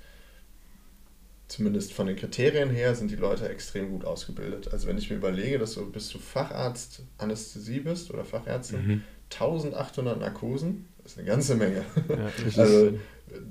[1.53, 4.73] zumindest von den Kriterien her, sind die Leute extrem gut ausgebildet.
[4.73, 9.03] Also wenn ich mir überlege, dass du bis du Facharzt Anästhesie bist oder Fachärztin, Mhm.
[9.31, 11.85] 1800 Narkosen, das ist eine ganze Menge.
[12.09, 12.93] Ja, Also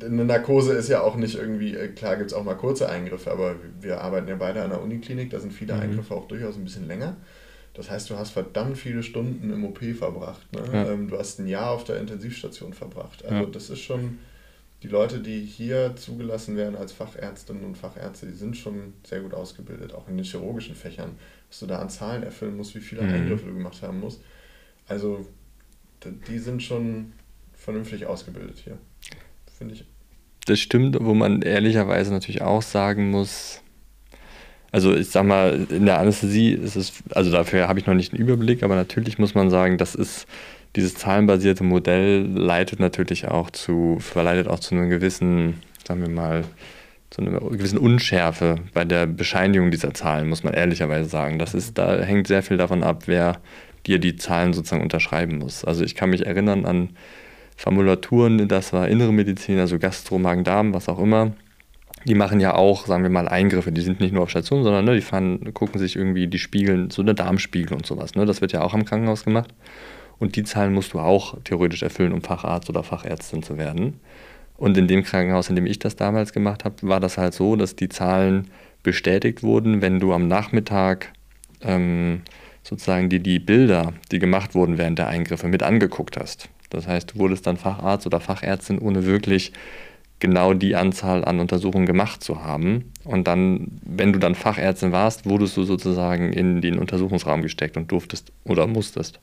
[0.04, 3.32] eine Narkose ist ja auch nicht irgendwie, äh, klar gibt es auch mal kurze Eingriffe,
[3.32, 5.80] aber wir arbeiten ja beide an der Uniklinik, da sind viele Mhm.
[5.82, 7.18] Eingriffe auch durchaus ein bisschen länger.
[7.74, 10.42] Das heißt, du hast verdammt viele Stunden im OP verbracht.
[10.54, 10.62] Ne?
[10.74, 10.92] Ja.
[10.92, 13.24] Ähm, du hast ein Jahr auf der Intensivstation verbracht.
[13.26, 13.50] Also Ja.
[13.50, 14.20] das ist schon,
[14.84, 19.34] die Leute, die hier zugelassen werden als Fachärztinnen und Fachärzte, die sind schon sehr gut
[19.34, 21.12] ausgebildet, auch in den chirurgischen Fächern.
[21.50, 23.14] Was du da an Zahlen erfüllen musst, wie viele Mhm.
[23.14, 24.22] Eingriffe du gemacht haben musst.
[24.88, 25.26] Also
[26.28, 27.14] die sind schon
[27.54, 28.78] vernünftig ausgebildet hier.
[29.58, 29.86] Finde ich.
[30.48, 33.62] Das stimmt, wo man ehrlicherweise natürlich auch sagen muss,
[34.72, 38.14] also ich sag mal, in der Anästhesie ist es, also dafür habe ich noch nicht
[38.14, 40.26] einen Überblick, aber natürlich muss man sagen, das ist,
[40.76, 46.44] dieses zahlenbasierte Modell leitet natürlich auch zu, verleitet auch zu einer gewissen, sagen wir mal,
[47.10, 51.40] zu einer gewissen Unschärfe bei der Bescheinigung dieser Zahlen, muss man ehrlicherweise sagen.
[51.40, 53.42] Das ist, da hängt sehr viel davon ab, wer
[53.86, 55.66] dir die Zahlen sozusagen unterschreiben muss.
[55.66, 56.90] Also ich kann mich erinnern an
[57.58, 61.34] Formulaturen, das war innere Medizin, also Gastro, Magen-Darm, was auch immer.
[62.06, 63.72] die machen ja auch, sagen wir mal, Eingriffe.
[63.72, 66.90] Die sind nicht nur auf Station, sondern ne, die fahren, gucken sich irgendwie die Spiegeln,
[66.90, 68.16] so eine Darmspiegel und sowas.
[68.16, 68.26] Ne?
[68.26, 69.54] Das wird ja auch am Krankenhaus gemacht.
[70.22, 74.00] Und die Zahlen musst du auch theoretisch erfüllen, um Facharzt oder Fachärztin zu werden.
[74.56, 77.56] Und in dem Krankenhaus, in dem ich das damals gemacht habe, war das halt so,
[77.56, 78.52] dass die Zahlen
[78.84, 81.12] bestätigt wurden, wenn du am Nachmittag
[81.62, 82.22] ähm,
[82.62, 86.50] sozusagen die, die Bilder, die gemacht wurden während der Eingriffe, mit angeguckt hast.
[86.70, 89.54] Das heißt, du wurdest dann Facharzt oder Fachärztin, ohne wirklich
[90.20, 92.92] genau die Anzahl an Untersuchungen gemacht zu haben.
[93.06, 97.92] Und dann, wenn du dann Fachärztin warst, wurdest du sozusagen in den Untersuchungsraum gesteckt und
[97.92, 99.20] durftest oder musstest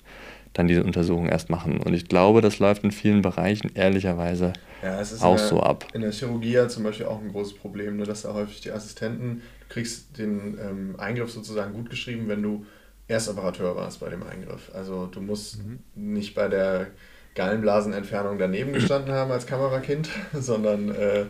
[0.52, 1.80] dann diese Untersuchung erst machen.
[1.80, 5.86] Und ich glaube, das läuft in vielen Bereichen ehrlicherweise ja, auch der, so ab.
[5.92, 8.70] In der Chirurgie ja zum Beispiel auch ein großes Problem, ne, dass da häufig die
[8.70, 12.64] Assistenten, du kriegst den ähm, Eingriff sozusagen gut geschrieben, wenn du
[13.08, 14.70] Erstoperateur warst bei dem Eingriff.
[14.74, 15.78] Also du musst mhm.
[15.94, 16.88] nicht bei der
[17.34, 21.24] Gallenblasenentfernung daneben gestanden haben als Kamerakind, sondern äh,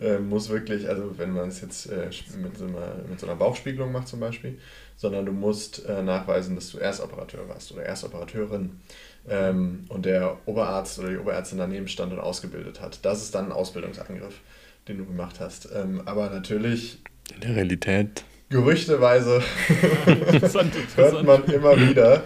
[0.00, 2.10] äh, muss wirklich, also wenn man es jetzt äh,
[2.42, 4.58] mit, so einer, mit so einer Bauchspiegelung macht zum Beispiel,
[4.96, 8.80] sondern du musst äh, nachweisen, dass du Erstoperateur warst oder Erstoperateurin
[9.28, 13.04] ähm, und der Oberarzt oder die Oberärztin daneben stand und ausgebildet hat.
[13.04, 14.40] Das ist dann ein Ausbildungsangriff,
[14.88, 15.68] den du gemacht hast.
[15.74, 16.98] Ähm, aber natürlich.
[17.34, 18.24] In der Realität.
[18.50, 19.42] Gerüchteweise
[20.96, 22.22] hört man immer wieder,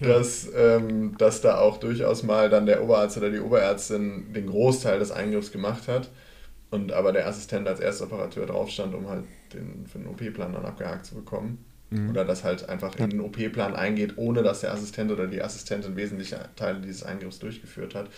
[0.00, 4.98] dass, ähm, dass da auch durchaus mal dann der Oberarzt oder die Oberärztin den Großteil
[4.98, 6.10] des Eingriffs gemacht hat
[6.70, 10.64] und aber der Assistent als Erstoperateur drauf stand, um halt den, für den OP-Plan dann
[10.64, 11.64] abgehakt zu bekommen.
[11.90, 12.10] Mhm.
[12.10, 15.96] Oder das halt einfach in den OP-Plan eingeht, ohne dass der Assistent oder die Assistentin
[15.96, 18.08] wesentliche Teile dieses Eingriffs durchgeführt hat.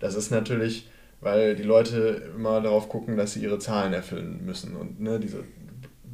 [0.00, 0.88] Das ist natürlich,
[1.20, 5.44] weil die Leute immer darauf gucken, dass sie ihre Zahlen erfüllen müssen und ne, diese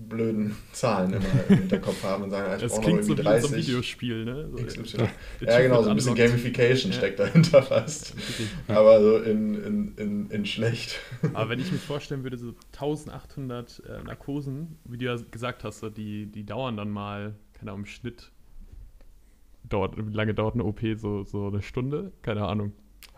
[0.08, 3.48] blöden Zahlen immer im Hinterkopf haben und sagen, ich brauche noch irgendwie so 30.
[3.48, 4.50] So ein Videospiel, ne?
[4.84, 5.08] So, ja,
[5.40, 6.98] ja genau, so ein bisschen Gamification ja.
[6.98, 8.14] steckt dahinter fast.
[8.68, 11.00] Aber so in, in, in, in schlecht.
[11.32, 15.80] Aber wenn ich mir vorstellen würde, so 1800 äh, Narkosen, wie du ja gesagt hast,
[15.80, 18.30] so die, die dauern dann mal, keine Ahnung, im Schnitt
[19.68, 20.80] dauert, wie lange dauert eine OP?
[20.96, 22.12] So, so eine Stunde?
[22.22, 22.72] Keine Ahnung.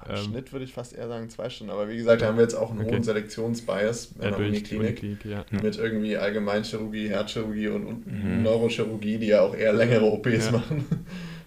[0.06, 1.72] Im ähm, Schnitt würde ich fast eher sagen zwei Stunden.
[1.72, 2.92] Aber wie gesagt, da haben wir jetzt auch einen okay.
[2.92, 5.02] hohen Selektionsbias in ja, der Uniklinik.
[5.02, 5.44] Uniklinik, ja.
[5.50, 8.42] Mit irgendwie Allgemeinchirurgie, Herzchirurgie und, und mhm.
[8.42, 10.52] Neurochirurgie, die ja auch eher längere OPs ja.
[10.52, 10.84] machen.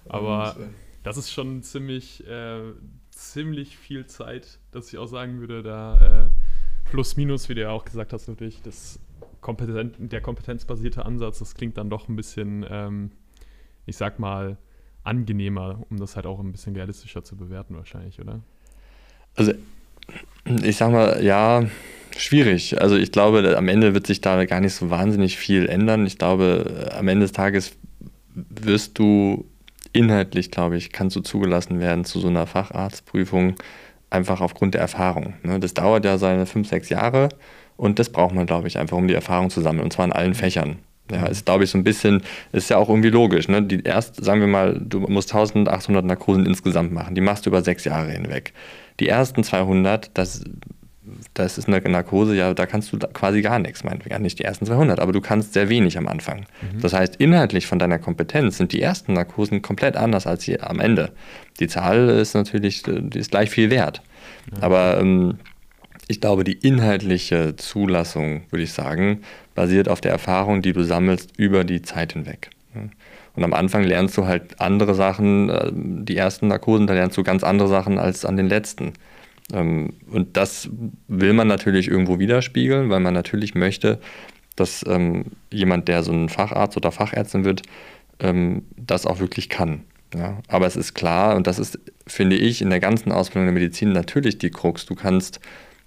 [0.10, 0.68] Aber und, äh,
[1.04, 2.74] das ist schon ziemlich, äh,
[3.10, 7.70] ziemlich viel Zeit, dass ich auch sagen würde, da äh, plus minus, wie du ja
[7.70, 9.00] auch gesagt hast, natürlich, das
[9.40, 13.12] Kompetent, der kompetenzbasierte Ansatz, das klingt dann doch ein bisschen, ähm,
[13.86, 14.58] ich sag mal,
[15.04, 18.42] angenehmer, um das halt auch ein bisschen realistischer zu bewerten wahrscheinlich, oder?
[19.36, 19.54] Also
[20.64, 21.66] ich sag mal, ja,
[22.18, 22.82] schwierig.
[22.82, 26.06] Also ich glaube, am Ende wird sich da gar nicht so wahnsinnig viel ändern.
[26.06, 27.74] Ich glaube, am Ende des Tages
[28.34, 29.46] wirst du
[29.94, 33.56] inhaltlich, glaube ich, kannst du zugelassen werden zu so einer Facharztprüfung,
[34.10, 35.34] einfach aufgrund der Erfahrung.
[35.44, 35.60] Ne?
[35.60, 37.30] Das dauert ja seine fünf, sechs Jahre
[37.78, 40.14] und das braucht man, glaube ich, einfach, um die Erfahrung zu sammeln und zwar in
[40.14, 40.78] allen Fächern.
[41.12, 42.22] Ja, ist, glaube ich, so ein bisschen,
[42.52, 43.48] ist ja auch irgendwie logisch.
[43.48, 43.62] Ne?
[43.62, 47.16] Die erst, sagen wir mal, du musst 1800 Narkosen insgesamt machen.
[47.16, 48.54] Die machst du über sechs Jahre hinweg.
[49.00, 50.44] Die ersten 200, das,
[51.34, 54.22] das ist eine Narkose, ja, da kannst du quasi gar nichts, meinetwegen.
[54.22, 56.46] Nicht die ersten 200, aber du kannst sehr wenig am Anfang.
[56.62, 56.82] Mhm.
[56.82, 60.80] Das heißt, inhaltlich von deiner Kompetenz sind die ersten Narkosen komplett anders als die am
[60.80, 61.12] Ende.
[61.60, 64.02] Die Zahl ist natürlich, die ist gleich viel wert.
[64.52, 64.64] Mhm.
[64.64, 65.40] Aber ähm,
[66.08, 69.22] ich glaube, die inhaltliche Zulassung, würde ich sagen,
[69.62, 72.50] basiert auf der Erfahrung, die du sammelst über die Zeit hinweg.
[73.36, 77.22] Und am Anfang lernst du halt andere Sachen, äh, die ersten Narkosen, da lernst du
[77.22, 78.94] ganz andere Sachen als an den letzten.
[79.54, 80.68] Ähm, und das
[81.08, 84.00] will man natürlich irgendwo widerspiegeln, weil man natürlich möchte,
[84.56, 87.62] dass ähm, jemand, der so ein Facharzt oder Fachärztin wird,
[88.20, 89.82] ähm, das auch wirklich kann.
[90.16, 93.54] Ja, aber es ist klar, und das ist, finde ich, in der ganzen Ausbildung der
[93.54, 94.88] Medizin natürlich die Krux.
[94.88, 95.40] Du kannst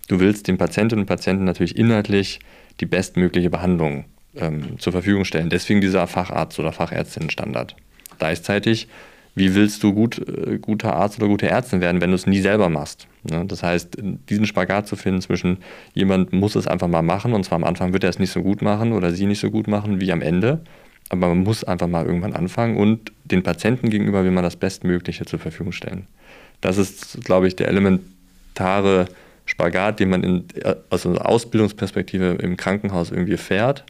[0.09, 2.41] Du willst den Patientinnen und Patienten natürlich inhaltlich
[2.81, 4.05] die bestmögliche Behandlung
[4.37, 5.51] ähm, zur Verfügung stellen.
[5.51, 7.77] Deswegen dieser Facharzt- oder Fachärztinnenstandard.
[8.19, 8.89] Gleichzeitig,
[9.35, 12.41] wie willst du gut, äh, guter Arzt oder gute Ärztin werden, wenn du es nie
[12.41, 13.07] selber machst?
[13.25, 13.45] Ne?
[13.47, 15.59] Das heißt, diesen Spagat zu finden zwischen
[15.93, 18.43] jemand muss es einfach mal machen und zwar am Anfang wird er es nicht so
[18.43, 20.61] gut machen oder sie nicht so gut machen wie am Ende,
[21.09, 25.25] aber man muss einfach mal irgendwann anfangen und den Patienten gegenüber will man das Bestmögliche
[25.25, 26.07] zur Verfügung stellen.
[26.61, 29.07] Das ist, glaube ich, der elementare
[29.47, 30.45] Spagat, den man in,
[30.91, 33.85] aus einer Ausbildungsperspektive im Krankenhaus irgendwie fährt.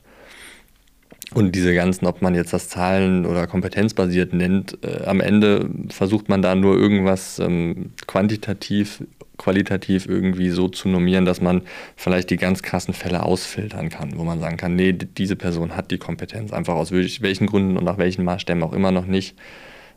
[1.32, 6.28] Und diese ganzen, ob man jetzt das Zahlen- oder kompetenzbasiert nennt, äh, am Ende versucht
[6.28, 9.02] man da nur irgendwas ähm, quantitativ,
[9.36, 11.62] qualitativ irgendwie so zu normieren, dass man
[11.96, 15.90] vielleicht die ganz krassen Fälle ausfiltern kann, wo man sagen kann, nee, diese Person hat
[15.90, 19.36] die Kompetenz, einfach aus welchen Gründen und nach welchen Maßstäben auch immer noch nicht.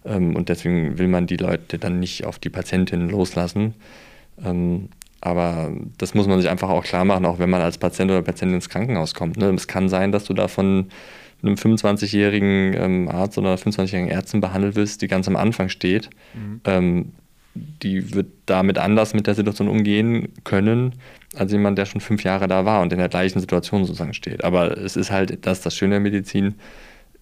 [0.05, 3.75] Ähm, und deswegen will man die Leute dann nicht auf die Patientinnen loslassen.
[4.43, 4.89] Ähm,
[5.21, 8.21] Aber das muss man sich einfach auch klar machen, auch wenn man als Patient oder
[8.21, 9.37] Patientin ins Krankenhaus kommt.
[9.37, 9.49] Ne?
[9.49, 10.89] Es kann sein, dass du da von
[11.41, 16.09] einem 25-jährigen ähm, Arzt oder 25-jährigen Ärztin behandelt wirst, die ganz am Anfang steht.
[16.33, 16.61] Mhm.
[16.65, 17.11] Ähm,
[17.81, 20.93] die wird damit anders mit der Situation umgehen können,
[21.35, 24.43] als jemand, der schon fünf Jahre da war und in der gleichen Situation sozusagen steht.
[24.43, 26.55] Aber es ist halt, das das Schöne der Medizin,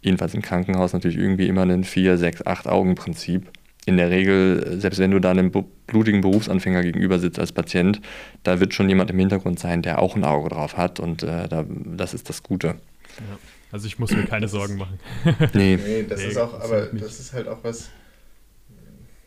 [0.01, 3.49] jedenfalls im Krankenhaus natürlich irgendwie immer ein 4, 6, 8 Augen-Prinzip.
[3.85, 5.51] In der Regel, selbst wenn du da einem
[5.85, 8.01] blutigen Berufsanfänger gegenüber sitzt als Patient,
[8.43, 11.47] da wird schon jemand im Hintergrund sein, der auch ein Auge drauf hat und äh,
[11.47, 12.67] da, das ist das Gute.
[12.67, 13.37] Ja.
[13.71, 14.99] Also ich muss mir keine Sorgen machen.
[15.53, 15.77] nee.
[15.77, 17.89] nee, das nee, ist auch, aber das ist halt auch was,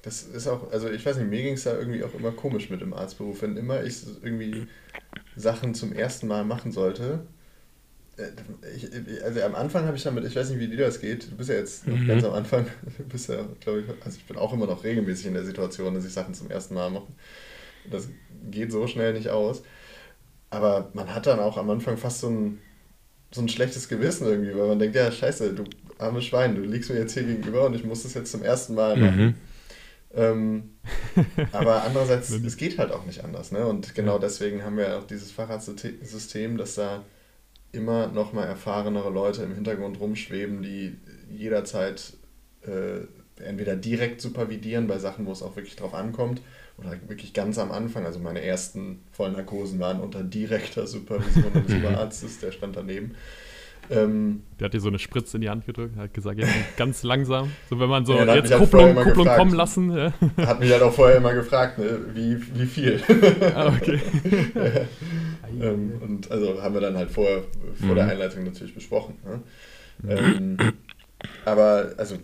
[0.03, 2.71] das ist auch, also ich weiß nicht, mir ging es da irgendwie auch immer komisch
[2.71, 3.43] mit dem Arztberuf.
[3.43, 4.67] Wenn immer ich irgendwie
[5.37, 7.27] Sachen zum ersten Mal machen sollte,
[8.75, 11.37] ich, also am Anfang habe ich damit, ich weiß nicht, wie dir das geht, du
[11.37, 12.07] bist ja jetzt mhm.
[12.07, 12.67] ganz am Anfang,
[12.99, 15.95] du bist ja, glaube ich, also ich bin auch immer noch regelmäßig in der Situation,
[15.95, 17.07] dass ich Sachen zum ersten Mal mache.
[17.91, 18.09] Das
[18.51, 19.63] geht so schnell nicht aus.
[20.51, 22.59] Aber man hat dann auch am Anfang fast so ein,
[23.31, 25.65] so ein schlechtes Gewissen irgendwie, weil man denkt, ja, scheiße, du
[25.99, 28.75] armes Schwein, du liegst mir jetzt hier gegenüber und ich muss das jetzt zum ersten
[28.75, 29.25] Mal machen.
[29.25, 29.35] Mhm.
[30.15, 30.71] Ähm,
[31.53, 33.53] aber andererseits, es geht halt auch nicht anders.
[33.53, 33.67] Ne?
[33.67, 37.05] Und genau deswegen haben wir auch dieses Fahrradsystem, dass da
[37.73, 40.97] immer noch mal erfahrenere Leute im Hintergrund rumschweben, die
[41.31, 42.15] jederzeit
[42.63, 43.01] äh,
[43.43, 46.41] entweder direkt supervidieren bei Sachen, wo es auch wirklich drauf ankommt,
[46.79, 48.07] oder wirklich ganz am Anfang.
[48.07, 53.15] Also meine ersten Vollnarkosen waren unter direkter Supervision des Oberarztes, der stand daneben.
[53.91, 56.47] Ähm, der hat dir so eine Spritze in die Hand gedrückt, hat gesagt, ja,
[56.77, 57.51] ganz langsam.
[57.71, 59.97] So, wenn man so ja, jetzt Kupplung, halt Kupplung kommen lassen.
[59.97, 60.13] Ja.
[60.47, 63.01] Hat mich halt auch vorher immer gefragt, ne, wie, wie viel.
[63.55, 64.01] Ah, okay.
[65.61, 67.45] ähm, und also haben wir dann halt vorher,
[67.81, 67.95] vor mhm.
[67.95, 69.17] der Einleitung natürlich besprochen.
[69.25, 69.43] Ne?
[70.09, 70.57] Ähm,
[71.45, 72.17] aber, also,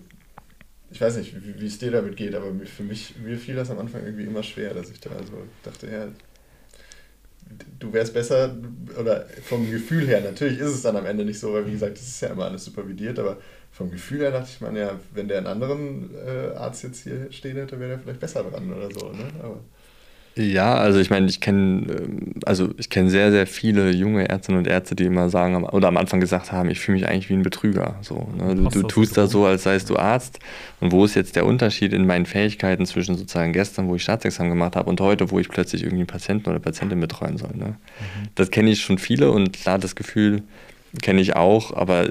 [0.90, 3.78] ich weiß nicht, wie es dir damit geht, aber für mich, mir fiel das am
[3.78, 6.08] Anfang irgendwie immer schwer, dass ich da also dachte, ja,
[7.78, 8.54] du wärst besser
[8.98, 11.96] oder vom Gefühl her, natürlich ist es dann am Ende nicht so, weil wie gesagt,
[11.96, 13.38] das ist ja immer alles supervidiert, aber
[13.72, 17.30] vom Gefühl her dachte ich mir, ja, wenn der einen anderen äh, Arzt jetzt hier
[17.30, 19.10] stehen hätte, wäre der vielleicht besser dran oder so.
[19.10, 19.26] Ne?
[19.42, 19.60] Aber
[20.36, 24.58] ja, also ich meine, ich kenne ähm, also ich kenne sehr, sehr viele junge Ärztinnen
[24.58, 27.34] und Ärzte, die immer sagen oder am Anfang gesagt haben, ich fühle mich eigentlich wie
[27.34, 27.96] ein Betrüger.
[28.00, 28.54] So, ne?
[28.56, 30.40] Du, du tust da so, als seist du Arzt.
[30.80, 34.50] Und wo ist jetzt der Unterschied in meinen Fähigkeiten zwischen sozusagen gestern, wo ich Staatsexamen
[34.50, 37.54] gemacht habe, und heute, wo ich plötzlich irgendwie einen Patienten oder Patientin betreuen soll?
[37.54, 37.66] Ne?
[37.66, 38.28] Mhm.
[38.34, 40.42] Das kenne ich schon viele und klar, das Gefühl
[41.00, 42.08] kenne ich auch, aber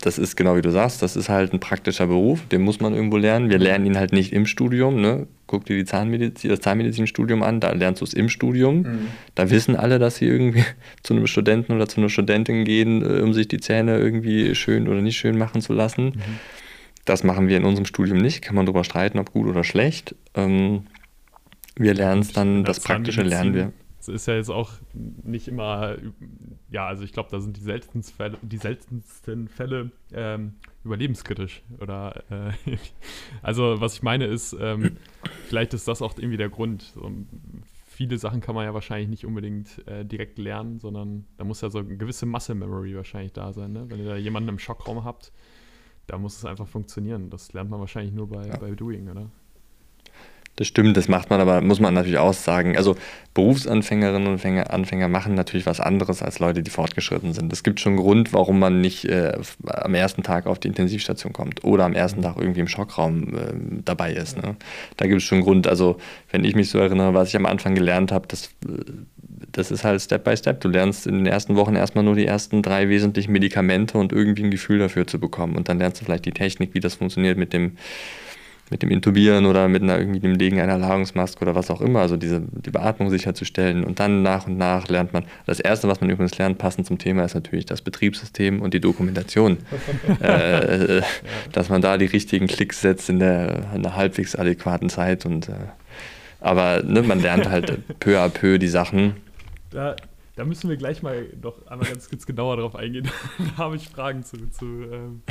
[0.00, 2.94] das ist genau wie du sagst, das ist halt ein praktischer Beruf, den muss man
[2.94, 3.50] irgendwo lernen.
[3.50, 5.00] Wir lernen ihn halt nicht im Studium.
[5.00, 5.26] Ne?
[5.46, 8.82] Guck dir die Zahnmedizin, das Zahnmedizinstudium an, da lernst du es im Studium.
[8.82, 9.06] Mhm.
[9.34, 10.64] Da wissen alle, dass sie irgendwie
[11.02, 14.88] zu einem Studenten oder zu einer Studentin gehen, äh, um sich die Zähne irgendwie schön
[14.88, 16.04] oder nicht schön machen zu lassen.
[16.06, 16.22] Mhm.
[17.04, 20.14] Das machen wir in unserem Studium nicht, kann man darüber streiten, ob gut oder schlecht.
[20.34, 20.82] Ähm,
[21.76, 23.72] wir lernen es dann, das Praktische lernen wir
[24.08, 25.96] ist ja jetzt auch nicht immer,
[26.70, 31.62] ja, also ich glaube, da sind die seltensten Fälle, die seltensten Fälle ähm, überlebenskritisch.
[31.80, 32.52] Oder äh,
[33.42, 34.96] also was ich meine ist, ähm,
[35.46, 36.82] vielleicht ist das auch irgendwie der Grund.
[36.82, 37.10] So,
[37.86, 41.70] viele Sachen kann man ja wahrscheinlich nicht unbedingt äh, direkt lernen, sondern da muss ja
[41.70, 43.72] so eine gewisse Muscle Memory wahrscheinlich da sein.
[43.72, 43.86] Ne?
[43.88, 45.32] Wenn ihr da jemanden im Schockraum habt,
[46.06, 47.28] da muss es einfach funktionieren.
[47.28, 48.56] Das lernt man wahrscheinlich nur bei, ja.
[48.56, 49.30] bei Doing, oder?
[50.58, 52.76] Das stimmt, das macht man aber, muss man natürlich auch sagen.
[52.76, 52.96] Also
[53.32, 57.52] Berufsanfängerinnen und Anfänger, Anfänger machen natürlich was anderes als Leute, die fortgeschritten sind.
[57.52, 61.32] Es gibt schon einen Grund, warum man nicht äh, am ersten Tag auf die Intensivstation
[61.32, 63.52] kommt oder am ersten Tag irgendwie im Schockraum äh,
[63.84, 64.36] dabei ist.
[64.42, 64.56] Ne?
[64.96, 65.68] Da gibt es schon einen Grund.
[65.68, 65.98] Also
[66.32, 68.50] wenn ich mich so erinnere, was ich am Anfang gelernt habe, das,
[69.52, 70.60] das ist halt Step by Step.
[70.60, 74.42] Du lernst in den ersten Wochen erstmal nur die ersten drei wesentlichen Medikamente und irgendwie
[74.42, 75.54] ein Gefühl dafür zu bekommen.
[75.54, 77.76] Und dann lernst du vielleicht die Technik, wie das funktioniert mit dem
[78.70, 82.00] mit dem Intubieren oder mit einer, irgendwie dem Legen einer Lagungsmaske oder was auch immer,
[82.00, 83.84] also diese, die Beatmung sicherzustellen.
[83.84, 86.98] Und dann nach und nach lernt man, das Erste, was man übrigens lernt, passend zum
[86.98, 89.58] Thema, ist natürlich das Betriebssystem und die Dokumentation.
[90.20, 91.02] äh,
[91.52, 95.24] dass man da die richtigen Klicks setzt in der, in der halbwegs adäquaten Zeit.
[95.24, 95.52] Und, äh,
[96.40, 99.16] aber ne, man lernt halt peu à peu die Sachen.
[99.70, 99.96] Da,
[100.36, 103.08] da müssen wir gleich mal noch einmal ganz kurz genauer drauf eingehen.
[103.38, 105.22] da habe ich Fragen zu, zu, ähm,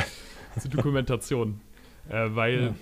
[0.60, 1.62] zu Dokumentation.
[2.10, 2.74] Äh, weil ja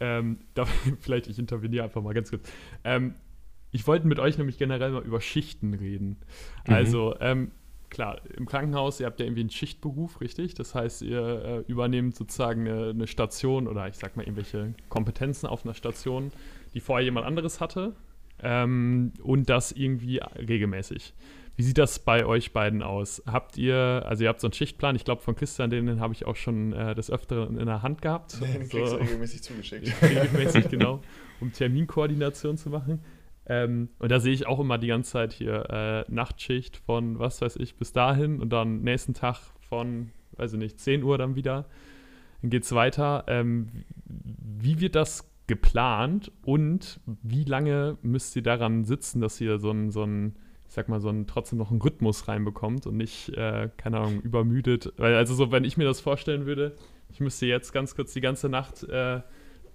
[0.00, 0.64] ähm, da,
[1.00, 2.50] vielleicht ich interveniere einfach mal ganz kurz.
[2.84, 3.14] Ähm,
[3.72, 6.18] ich wollte mit euch nämlich generell mal über Schichten reden.
[6.66, 6.74] Mhm.
[6.74, 7.52] Also, ähm,
[7.88, 10.54] klar, im Krankenhaus, ihr habt ja irgendwie einen Schichtberuf, richtig?
[10.54, 15.46] Das heißt, ihr äh, übernehmt sozusagen eine, eine, Station oder ich sag mal irgendwelche Kompetenzen
[15.46, 16.32] auf einer Station,
[16.74, 17.94] die vorher jemand anderes hatte.
[18.42, 21.12] Ähm, und das irgendwie regelmäßig.
[21.56, 23.22] Wie sieht das bei euch beiden aus?
[23.26, 26.26] Habt ihr, also ihr habt so einen Schichtplan, ich glaube von Christian, den habe ich
[26.26, 28.40] auch schon äh, des Öfteren in der Hand gehabt.
[28.40, 29.92] Den so, kriegst du regelmäßig zugeschickt.
[30.02, 31.00] regelmäßig, genau,
[31.40, 33.02] um Terminkoordination zu machen.
[33.46, 37.40] Ähm, und da sehe ich auch immer die ganze Zeit hier äh, Nachtschicht von was
[37.40, 41.34] weiß ich bis dahin und dann nächsten Tag von, weiß ich nicht, 10 Uhr dann
[41.34, 41.66] wieder.
[42.42, 43.24] Dann geht es weiter.
[43.26, 49.72] Ähm, wie wird das geplant und wie lange müsst ihr daran sitzen, dass ihr so
[49.72, 50.36] ein, so ein
[50.70, 54.20] ich sag mal, so ein, trotzdem noch einen Rhythmus reinbekommt und nicht, äh, keine Ahnung,
[54.20, 54.92] übermüdet.
[54.98, 56.76] Weil, also so, wenn ich mir das vorstellen würde,
[57.10, 59.20] ich müsste jetzt ganz kurz die ganze Nacht äh,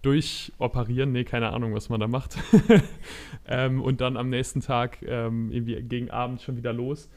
[0.04, 2.38] durchoperieren, nee, keine Ahnung, was man da macht.
[3.46, 7.10] ähm, und dann am nächsten Tag ähm, irgendwie gegen Abend schon wieder los.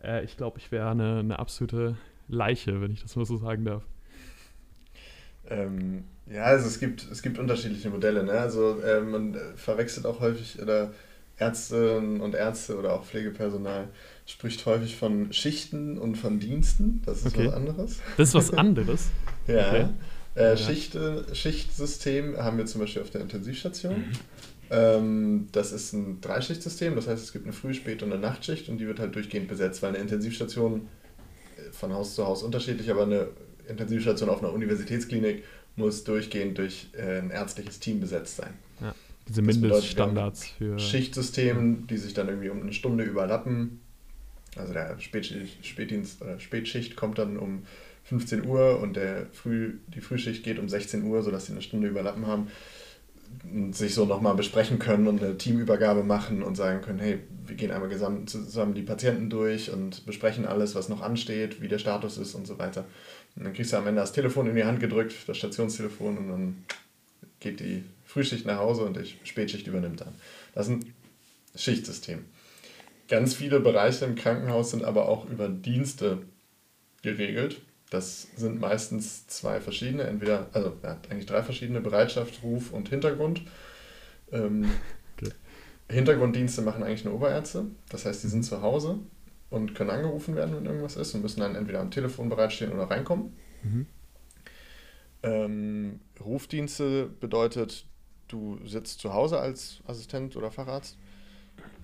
[0.00, 1.96] Äh, ich glaube, ich wäre eine, eine absolute
[2.28, 3.82] Leiche, wenn ich das mal so sagen darf.
[5.50, 8.22] Ähm, ja, also es gibt, es gibt unterschiedliche Modelle.
[8.22, 8.30] Ne?
[8.30, 10.92] Also äh, man verwechselt auch häufig, oder
[11.38, 13.88] Ärzte und Ärzte oder auch Pflegepersonal
[14.26, 17.02] spricht häufig von Schichten und von Diensten.
[17.04, 17.48] Das ist okay.
[17.48, 18.00] was anderes.
[18.16, 19.08] Das ist was anderes?
[19.46, 19.68] ja.
[19.68, 19.86] Okay.
[20.36, 20.56] Äh, ja.
[20.56, 20.96] Schicht,
[21.32, 23.98] Schichtsystem haben wir zum Beispiel auf der Intensivstation.
[23.98, 24.12] Mhm.
[24.70, 28.68] Ähm, das ist ein Dreischichtsystem, das heißt, es gibt eine Früh-, Spät- und eine Nachtschicht
[28.68, 30.88] und die wird halt durchgehend besetzt, weil eine Intensivstation
[31.56, 33.28] äh, von Haus zu Haus unterschiedlich, aber eine
[33.68, 35.44] Intensivstation auf einer Universitätsklinik
[35.76, 38.54] muss durchgehend durch äh, ein ärztliches Team besetzt sein.
[38.80, 38.94] Ja,
[39.28, 40.78] diese Mindeststandards für.
[40.78, 43.80] Schichtsystem, die sich dann irgendwie um eine Stunde überlappen.
[44.56, 47.62] Also der Spätschicht, Spätdienst oder Spätschicht kommt dann um
[48.04, 51.88] 15 Uhr und der Früh, die Frühschicht geht um 16 Uhr, sodass sie eine Stunde
[51.88, 52.48] überlappen haben
[53.52, 57.56] und sich so nochmal besprechen können und eine Teamübergabe machen und sagen können, hey, wir
[57.56, 57.90] gehen einmal
[58.26, 62.46] zusammen die Patienten durch und besprechen alles, was noch ansteht, wie der Status ist und
[62.46, 62.84] so weiter.
[63.36, 66.28] Und dann kriegst du am Ende das Telefon in die Hand gedrückt, das Stationstelefon und
[66.28, 66.64] dann
[67.40, 67.82] geht die
[68.14, 70.14] Frühschicht nach Hause und die Spätschicht übernimmt dann.
[70.54, 70.94] Das ist ein
[71.56, 72.24] Schichtsystem.
[73.08, 76.22] Ganz viele Bereiche im Krankenhaus sind aber auch über Dienste
[77.02, 77.60] geregelt.
[77.90, 83.42] Das sind meistens zwei verschiedene, entweder, also ja, eigentlich drei verschiedene, Bereitschaft, Ruf und Hintergrund.
[84.30, 84.70] Ähm,
[85.16, 85.32] okay.
[85.90, 89.00] Hintergrunddienste machen eigentlich nur Oberärzte, das heißt, die sind zu Hause
[89.50, 92.84] und können angerufen werden, wenn irgendwas ist und müssen dann entweder am Telefon bereitstehen oder
[92.84, 93.36] reinkommen.
[93.64, 93.86] Mhm.
[95.24, 97.86] Ähm, Rufdienste bedeutet,
[98.28, 100.96] du sitzt zu Hause als Assistent oder Facharzt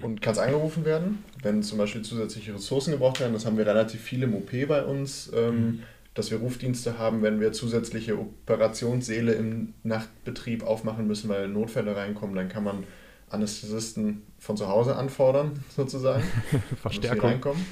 [0.03, 3.33] und kannst angerufen werden, wenn zum Beispiel zusätzliche Ressourcen gebraucht werden.
[3.33, 5.31] Das haben wir relativ viel im OP bei uns.
[5.35, 5.83] Ähm, mhm
[6.15, 12.35] dass wir Rufdienste haben, wenn wir zusätzliche Operationssäle im Nachtbetrieb aufmachen müssen, weil Notfälle reinkommen,
[12.35, 12.85] dann kann man
[13.29, 16.25] Anästhesisten von zu Hause anfordern, sozusagen.
[16.83, 17.31] Verstärkung.
[17.31, 17.65] Reinkommen.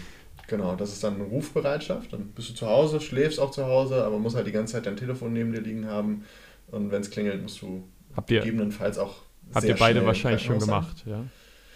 [0.47, 2.13] Genau, das ist dann eine Rufbereitschaft.
[2.13, 4.87] Dann bist du zu Hause, schläfst auch zu Hause, aber musst halt die ganze Zeit
[4.87, 6.25] dein Telefon neben dir liegen haben.
[6.71, 7.87] Und wenn es klingelt, musst du
[8.19, 9.15] habt ihr, gegebenenfalls auch.
[9.55, 11.25] Habt ihr beide wahrscheinlich schon gemacht, ja?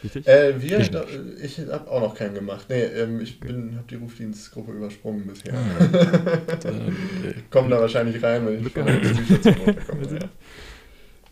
[0.02, 0.26] Richtig?
[0.26, 0.90] Äh, wir, ich,
[1.42, 2.66] ich habe auch noch keinen gemacht.
[2.68, 5.54] Nee, ähm, ich habe die Rufdienstgruppe übersprungen bisher.
[5.54, 5.78] Ah.
[7.50, 10.02] Kommen da wahrscheinlich rein, wenn ich von der Station runterkomme.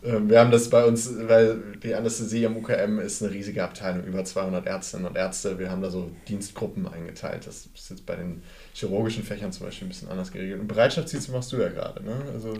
[0.03, 0.15] ja.
[0.15, 4.05] ähm, wir haben das bei uns, weil die Anästhesie am UKM ist eine riesige Abteilung,
[4.05, 5.59] über 200 Ärztinnen und Ärzte.
[5.59, 7.47] Wir haben da so Dienstgruppen eingeteilt.
[7.47, 8.41] Das ist jetzt bei den
[8.73, 10.61] chirurgischen Fächern zum Beispiel ein bisschen anders geregelt.
[10.61, 12.15] Und Bereitschaftsdienst machst du ja gerade, ne?
[12.33, 12.53] Also,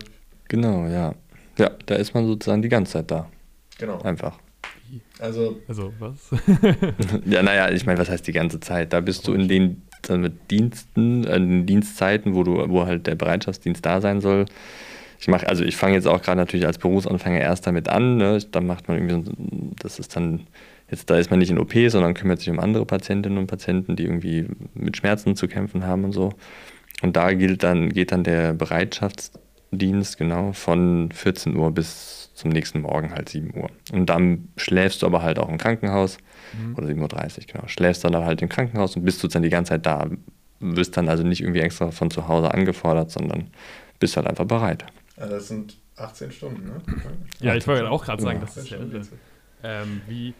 [0.46, 1.14] genau, ja.
[1.58, 3.28] Ja, da ist man sozusagen die ganze Zeit da.
[3.78, 4.00] Genau.
[4.02, 4.38] Einfach.
[5.18, 6.30] Also, also was?
[7.24, 8.92] ja, naja, ich meine, was heißt die ganze Zeit?
[8.92, 13.06] Da bist du in den mit Diensten, äh, in den Dienstzeiten, wo du, wo halt
[13.06, 14.46] der Bereitschaftsdienst da sein soll.
[15.20, 18.16] Ich mache, also ich fange jetzt auch gerade natürlich als Berufsanfänger erst damit an.
[18.16, 18.38] Ne?
[18.50, 19.30] Dann macht man irgendwie,
[19.80, 20.48] das ist dann
[20.90, 23.94] jetzt, da ist man nicht in OP, sondern kümmert sich um andere Patientinnen und Patienten,
[23.94, 26.32] die irgendwie mit Schmerzen zu kämpfen haben und so.
[27.02, 32.80] Und da gilt dann, geht dann der Bereitschaftsdienst genau von 14 Uhr bis zum nächsten
[32.82, 33.70] Morgen halt 7 Uhr.
[33.92, 36.18] Und dann schläfst du aber halt auch im Krankenhaus,
[36.52, 36.74] mhm.
[36.76, 39.70] oder 7.30 Uhr, genau, schläfst dann halt im Krankenhaus und bist du dann die ganze
[39.70, 40.08] Zeit da.
[40.60, 43.50] Wirst dann also nicht irgendwie extra von zu Hause angefordert, sondern
[43.98, 44.84] bist halt einfach bereit.
[45.16, 46.80] Also das sind 18 Stunden, ne?
[47.40, 48.78] Ja, ich wollte auch gerade sagen, das ist ja
[49.64, 50.34] ähm, wie,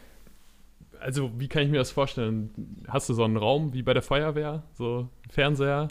[1.01, 2.51] also wie kann ich mir das vorstellen?
[2.89, 5.89] Hast du so einen Raum wie bei der Feuerwehr, so Fernseher,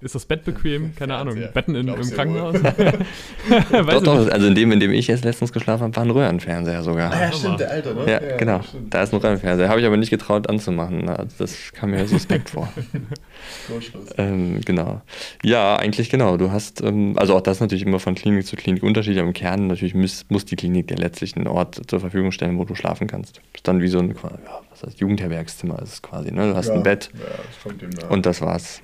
[0.00, 0.94] ist das Bett bequem?
[0.96, 1.36] Keine ja, Ahnung.
[1.54, 2.56] Betten in, im Krankenhaus?
[3.72, 6.82] doch, doch, also in dem, in dem ich jetzt letztens geschlafen habe, war ein Röhrenfernseher
[6.82, 7.12] sogar.
[7.12, 8.00] Ah, ja, stimmt, der alte, ne?
[8.06, 8.62] Ja, ja genau.
[8.62, 8.92] Stimmt.
[8.92, 9.68] Da ist ein Röhrenfernseher.
[9.68, 11.08] Habe ich aber nicht getraut anzumachen.
[11.08, 12.70] Also das kam mir suspekt vor.
[14.18, 15.00] ähm, genau.
[15.42, 16.36] Ja, eigentlich genau.
[16.36, 19.20] Du hast, ähm, also auch das natürlich immer von Klinik zu Klinik unterschiedlich.
[19.20, 22.58] Aber im Kern natürlich muss, muss die Klinik dir letztlich einen Ort zur Verfügung stellen,
[22.58, 23.38] wo du schlafen kannst.
[23.38, 26.30] Das ist dann wie so ein ja, was heißt, Jugendherbergszimmer ist es quasi.
[26.32, 26.50] Ne?
[26.50, 27.10] Du hast ein Bett
[28.10, 28.82] und das war's.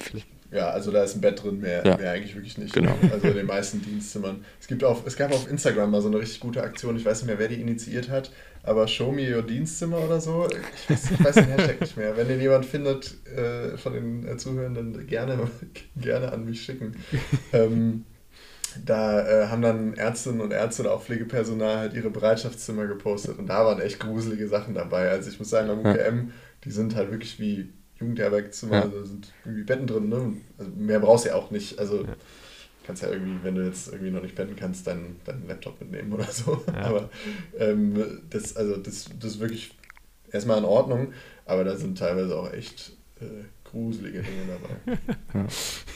[0.00, 0.26] Schlecht.
[0.52, 1.96] Ja, also da ist ein Bett drin, mehr, ja.
[1.96, 2.72] mehr eigentlich wirklich nicht.
[2.74, 2.96] Genau.
[3.12, 4.44] Also in den meisten Dienstzimmern.
[4.60, 7.22] Es, gibt auf, es gab auf Instagram mal so eine richtig gute Aktion, ich weiß
[7.22, 8.32] nicht mehr, wer die initiiert hat,
[8.64, 10.48] aber Show Me Your Dienstzimmer oder so.
[10.74, 12.16] Ich weiß, ich weiß den Hashtag nicht mehr.
[12.16, 15.38] Wenn den jemand findet äh, von den äh, Zuhörenden, gerne,
[15.96, 16.96] gerne an mich schicken.
[17.52, 18.04] ähm,
[18.84, 23.48] da äh, haben dann Ärztinnen und Ärzte oder auch Pflegepersonal halt ihre Bereitschaftszimmer gepostet und
[23.48, 25.10] da waren echt gruselige Sachen dabei.
[25.10, 26.32] Also ich muss sagen, am UKM,
[26.64, 28.82] die sind halt wirklich wie Jugendherbergzimmer, ja.
[28.82, 30.32] also sind irgendwie Betten drin, ne?
[30.58, 31.78] Also mehr brauchst du ja auch nicht.
[31.78, 32.16] Also ja.
[32.86, 36.12] kannst ja irgendwie, wenn du jetzt irgendwie noch nicht pennen kannst, deinen, deinen Laptop mitnehmen
[36.12, 36.62] oder so.
[36.66, 36.80] Ja.
[36.82, 37.10] Aber
[37.58, 39.74] ähm, das, also das, das ist wirklich
[40.32, 41.12] erstmal in Ordnung,
[41.44, 44.98] aber da sind teilweise auch echt äh, gruselige Dinge dabei.
[45.34, 45.46] Ja.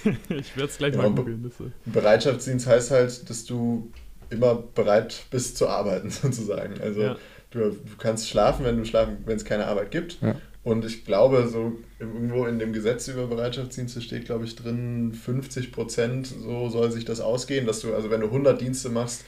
[0.36, 1.50] ich werde es gleich mal googeln.
[1.86, 3.90] Bereitschaftsdienst heißt halt, dass du
[4.30, 6.80] immer bereit bist zu arbeiten, sozusagen.
[6.80, 7.16] Also ja.
[7.50, 10.18] du, du kannst schlafen, wenn du schlafen, wenn es keine Arbeit gibt.
[10.64, 15.70] Und ich glaube, so irgendwo in dem Gesetz über Bereitschaftsdienste steht, glaube ich, drin, 50
[15.72, 19.24] Prozent, so soll sich das ausgehen, dass du, also wenn du 100 Dienste machst,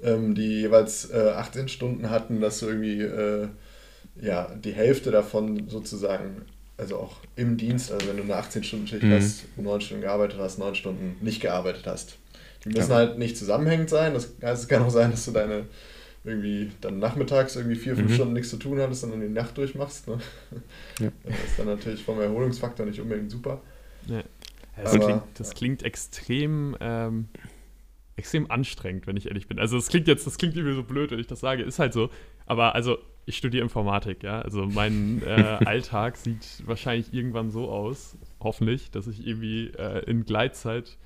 [0.00, 3.48] ähm, die jeweils äh, 18 Stunden hatten, dass du irgendwie äh,
[4.20, 6.42] ja, die Hälfte davon sozusagen
[6.78, 9.12] also auch im Dienst, also wenn du eine 18-Stunden-Schicht mhm.
[9.12, 12.16] hast, neun Stunden gearbeitet hast, neun Stunden nicht gearbeitet hast.
[12.64, 12.96] Die müssen ja.
[12.96, 14.12] halt nicht zusammenhängend sein.
[14.14, 15.64] Das heißt, es kann auch sein, dass du deine
[16.26, 18.14] irgendwie dann nachmittags irgendwie vier, fünf mhm.
[18.14, 20.08] Stunden nichts zu tun hattest und dann die Nacht durchmachst.
[20.08, 20.18] Ne?
[20.98, 21.10] Ja.
[21.24, 23.60] Das ist dann natürlich vom Erholungsfaktor nicht unbedingt super.
[24.06, 24.22] Ja.
[24.76, 27.28] Das, Aber, klingt, das klingt extrem, ähm,
[28.16, 29.58] extrem anstrengend, wenn ich ehrlich bin.
[29.58, 31.62] Also das klingt jetzt, das klingt irgendwie so blöd, wenn ich das sage.
[31.62, 32.10] Ist halt so.
[32.46, 34.40] Aber also ich studiere Informatik, ja.
[34.40, 40.24] Also mein äh, Alltag sieht wahrscheinlich irgendwann so aus, hoffentlich, dass ich irgendwie äh, in
[40.24, 40.96] Gleitzeit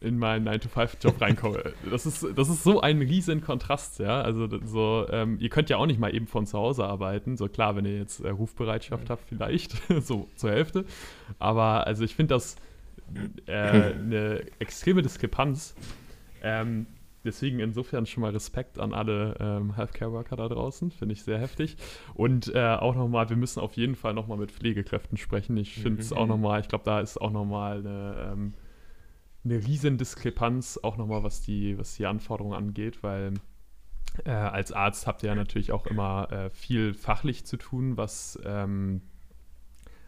[0.00, 1.72] in meinen 9-to-5-Job reinkomme.
[1.90, 4.20] Das ist, das ist so ein riesen Kontrast, ja.
[4.20, 7.36] Also so, ähm, ihr könnt ja auch nicht mal eben von zu Hause arbeiten.
[7.36, 9.72] So klar, wenn ihr jetzt äh, Rufbereitschaft habt, vielleicht,
[10.02, 10.84] so zur Hälfte.
[11.38, 12.56] Aber also ich finde das
[13.46, 15.74] äh, eine extreme Diskrepanz.
[16.42, 16.86] Ähm,
[17.24, 21.76] Deswegen insofern schon mal Respekt an alle ähm, Healthcare-Worker da draußen, finde ich sehr heftig.
[22.14, 25.56] Und äh, auch nochmal, wir müssen auf jeden Fall nochmal mit Pflegekräften sprechen.
[25.56, 26.16] Ich finde es mhm.
[26.16, 28.54] auch nochmal, ich glaube, da ist auch nochmal eine, ähm,
[29.44, 33.34] eine riesen Diskrepanz, auch nochmal was die, was die Anforderungen angeht, weil
[34.24, 38.38] äh, als Arzt habt ihr ja natürlich auch immer äh, viel fachlich zu tun, was
[38.44, 39.02] ähm,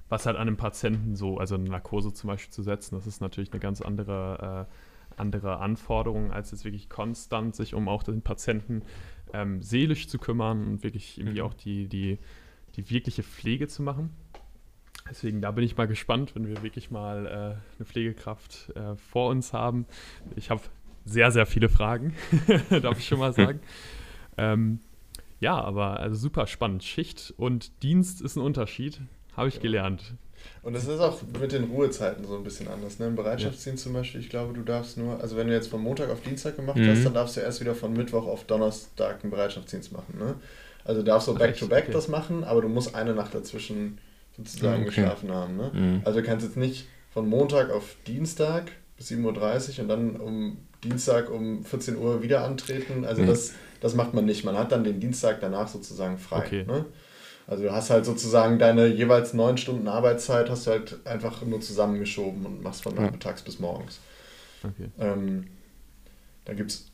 [0.09, 3.21] was halt an einem Patienten so, also eine Narkose zum Beispiel zu setzen, das ist
[3.21, 4.75] natürlich eine ganz andere äh,
[5.17, 8.83] andere Anforderungen, als jetzt wirklich konstant sich um auch den Patienten
[9.33, 11.47] ähm, seelisch zu kümmern und wirklich irgendwie mhm.
[11.47, 12.19] auch die, die,
[12.77, 14.11] die wirkliche Pflege zu machen.
[15.09, 19.31] Deswegen, da bin ich mal gespannt, wenn wir wirklich mal äh, eine Pflegekraft äh, vor
[19.31, 19.87] uns haben.
[20.37, 20.61] Ich habe
[21.05, 22.15] sehr, sehr viele Fragen,
[22.83, 23.61] darf ich schon mal sagen.
[24.37, 24.81] ähm,
[25.41, 26.85] ja, aber also super spannend.
[26.85, 29.01] Schicht und Dienst ist ein Unterschied,
[29.37, 30.15] habe ich gelernt.
[30.63, 32.99] Und das ist auch mit den Ruhezeiten so ein bisschen anders.
[32.99, 33.07] Ne?
[33.07, 33.89] Im Bereitschaftsdienst ja.
[33.89, 36.57] zum Beispiel, ich glaube, du darfst nur, also wenn du jetzt von Montag auf Dienstag
[36.57, 36.89] gemacht mhm.
[36.89, 40.19] hast, dann darfst du erst wieder von Mittwoch auf Donnerstag einen Bereitschaftsdienst machen.
[40.19, 40.35] Ne?
[40.85, 41.93] Also darfst du back-to-back okay.
[41.93, 43.99] das machen, aber du musst eine Nacht dazwischen
[44.45, 44.87] sozusagen okay.
[44.87, 45.57] geschlafen haben.
[45.57, 45.71] Ne?
[45.73, 46.03] Mhm.
[46.05, 50.59] Also du kannst jetzt nicht von Montag auf Dienstag bis 7.30 Uhr und dann um
[50.85, 53.05] Dienstag um 14 Uhr wieder antreten.
[53.05, 53.27] Also mhm.
[53.27, 54.45] das, das macht man nicht.
[54.45, 56.45] Man hat dann den Dienstag danach sozusagen frei.
[56.47, 56.65] Okay.
[56.65, 56.87] Ne?
[57.47, 61.61] Also du hast halt sozusagen deine jeweils neun Stunden Arbeitszeit hast du halt einfach nur
[61.61, 63.45] zusammengeschoben und machst von nachmittags ja.
[63.47, 63.99] bis morgens.
[64.63, 64.89] Okay.
[65.01, 65.47] Ähm,
[66.51, 66.91] dann gibt's,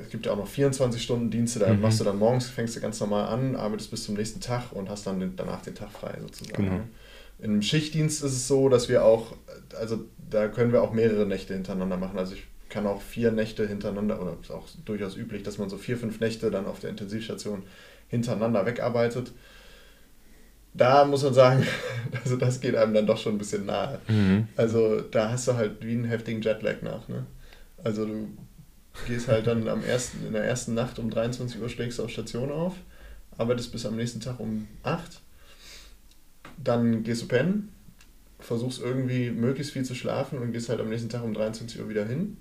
[0.00, 1.82] es gibt ja auch noch 24 Stunden Dienste, da mhm.
[1.82, 4.88] machst du dann morgens, fängst du ganz normal an, arbeitest bis zum nächsten Tag und
[4.88, 6.64] hast dann den, danach den Tag frei sozusagen.
[6.64, 6.80] Genau.
[7.38, 9.36] Im Schichtdienst ist es so, dass wir auch,
[9.78, 12.18] also da können wir auch mehrere Nächte hintereinander machen.
[12.18, 15.76] Also ich kann auch vier Nächte hintereinander, oder ist auch durchaus üblich, dass man so
[15.76, 17.64] vier, fünf Nächte dann auf der Intensivstation
[18.08, 19.32] hintereinander wegarbeitet
[20.76, 21.64] da muss man sagen,
[22.24, 24.00] also das geht einem dann doch schon ein bisschen nahe.
[24.08, 24.48] Mhm.
[24.56, 27.06] Also da hast du halt wie einen heftigen Jetlag nach.
[27.06, 27.26] Ne?
[27.84, 28.28] Also du
[29.06, 32.10] gehst halt dann am ersten, in der ersten Nacht um 23 Uhr schlägst du auf
[32.10, 32.74] Station auf,
[33.36, 35.20] arbeitest bis am nächsten Tag um 8,
[36.62, 37.72] dann gehst du pennen,
[38.38, 41.88] versuchst irgendwie möglichst viel zu schlafen und gehst halt am nächsten Tag um 23 Uhr
[41.88, 42.36] wieder hin.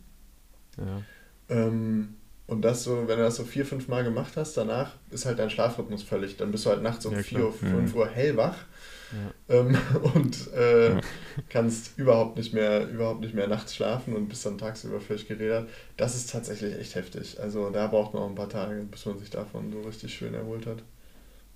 [0.78, 1.02] Ja.
[1.50, 5.26] Ähm, und das so, wenn du das so vier, fünf Mal gemacht hast, danach ist
[5.26, 6.38] halt dein Schlafrhythmus völlig.
[6.38, 8.58] Dann bist du halt nachts um ja, vier, Uhr, fünf Uhr hellwach
[9.48, 9.56] ja.
[9.56, 9.78] ähm,
[10.16, 11.02] und äh, ja.
[11.50, 15.70] kannst überhaupt nicht mehr, überhaupt nicht mehr nachts schlafen und bist dann tagsüber völlig gerädert.
[15.98, 17.40] Das ist tatsächlich echt heftig.
[17.40, 20.34] Also da braucht man auch ein paar Tage, bis man sich davon so richtig schön
[20.34, 20.84] erholt hat.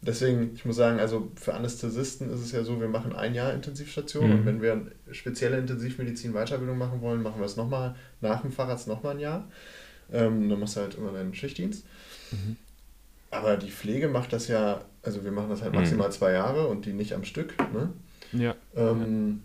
[0.01, 3.53] Deswegen, ich muss sagen, also für Anästhesisten ist es ja so, wir machen ein Jahr
[3.53, 4.31] Intensivstation mhm.
[4.31, 8.87] und wenn wir spezielle Intensivmedizin Weiterbildung machen wollen, machen wir es nochmal nach dem Facharzt
[8.87, 9.47] nochmal ein Jahr.
[10.11, 11.83] Ähm, dann machst du halt immer deinen Schichtdienst.
[12.31, 12.57] Mhm.
[13.31, 15.79] Aber die Pflege macht das ja, also wir machen das halt mhm.
[15.79, 17.55] maximal zwei Jahre und die nicht am Stück.
[17.73, 17.93] Ne?
[18.33, 18.55] Ja.
[18.75, 19.41] Ähm,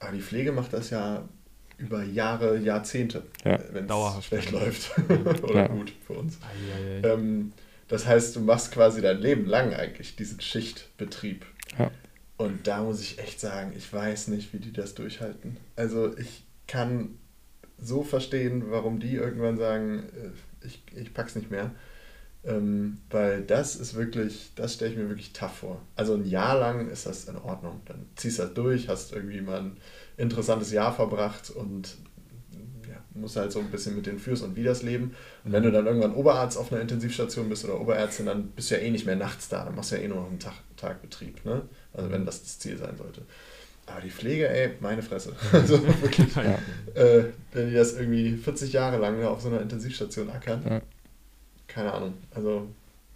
[0.00, 1.28] aber die Pflege macht das ja
[1.78, 3.60] über Jahre, Jahrzehnte, ja.
[3.70, 4.90] wenn es schlecht läuft.
[5.44, 5.66] Oder ja.
[5.68, 6.38] gut für uns.
[7.04, 7.52] Ähm,
[7.86, 11.46] das heißt, du machst quasi dein Leben lang eigentlich diesen Schichtbetrieb.
[11.78, 11.92] Ja.
[12.36, 15.58] Und da muss ich echt sagen, ich weiß nicht, wie die das durchhalten.
[15.76, 17.18] Also ich kann
[17.78, 21.70] so verstehen, warum die irgendwann sagen, äh, ich, ich pack's nicht mehr.
[22.46, 25.80] Ähm, weil das ist wirklich, das stelle ich mir wirklich tough vor.
[25.96, 27.80] Also ein Jahr lang ist das in Ordnung.
[27.86, 29.76] Dann ziehst du das durch, hast irgendwie mal ein
[30.18, 31.96] interessantes Jahr verbracht und
[32.86, 35.14] ja, musst halt so ein bisschen mit den Fürs und Widers leben.
[35.44, 38.74] Und wenn du dann irgendwann Oberarzt auf einer Intensivstation bist oder Oberärztin, dann bist du
[38.74, 39.64] ja eh nicht mehr nachts da.
[39.64, 41.46] Dann machst du ja eh nur noch einen Tag, Tagbetrieb.
[41.46, 41.62] Ne?
[41.94, 43.22] Also wenn das das Ziel sein sollte.
[43.86, 45.34] Aber die Pflege, ey, meine Fresse.
[45.52, 46.58] Also wirklich, ja.
[46.94, 50.82] äh, wenn die das irgendwie 40 Jahre lang auf so einer Intensivstation ackern, ja.
[51.66, 52.14] Keine Ahnung.
[52.34, 52.68] Also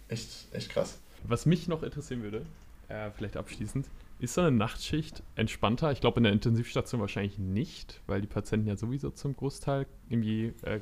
[0.07, 0.99] echt, echt krass.
[1.23, 2.45] Was mich noch interessieren würde,
[2.87, 3.87] äh, vielleicht abschließend,
[4.19, 5.91] ist so eine Nachtschicht entspannter?
[5.91, 10.53] Ich glaube, in der Intensivstation wahrscheinlich nicht, weil die Patienten ja sowieso zum Großteil irgendwie
[10.63, 10.79] äh,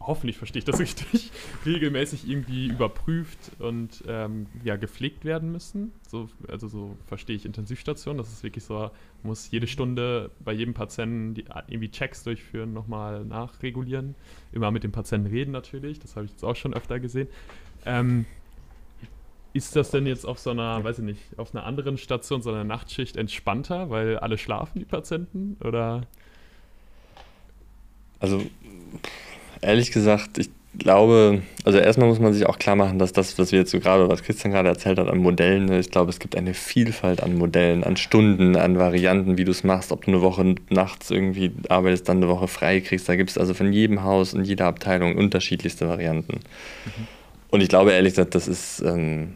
[0.00, 1.30] hoffentlich verstehe ich das richtig,
[1.64, 5.92] regelmäßig irgendwie überprüft und ähm, ja, gepflegt werden müssen.
[6.08, 8.16] So, also so verstehe ich Intensivstation.
[8.16, 8.90] Das ist wirklich so,
[9.22, 14.14] muss jede Stunde bei jedem Patienten die, irgendwie Checks durchführen, nochmal nachregulieren.
[14.52, 17.28] Immer mit dem Patienten reden natürlich, das habe ich jetzt auch schon öfter gesehen.
[17.84, 18.26] Ähm,
[19.52, 22.50] ist das denn jetzt auf so einer, weiß ich nicht, auf einer anderen Station, so
[22.50, 25.56] einer Nachtschicht entspannter, weil alle schlafen, die Patienten?
[25.64, 26.02] Oder?
[28.20, 28.42] Also
[29.60, 33.52] Ehrlich gesagt, ich glaube, also erstmal muss man sich auch klar machen, dass das, was
[33.52, 36.18] wir jetzt so gerade, was Christian gerade erzählt hat an Modellen, ne, ich glaube, es
[36.18, 40.12] gibt eine Vielfalt an Modellen, an Stunden, an Varianten, wie du es machst, ob du
[40.12, 43.08] eine Woche nachts irgendwie arbeitest, dann eine Woche frei kriegst.
[43.08, 46.34] Da gibt es also von jedem Haus und jeder Abteilung unterschiedlichste Varianten.
[46.36, 47.06] Mhm.
[47.50, 49.34] Und ich glaube ehrlich gesagt, das ist, ähm,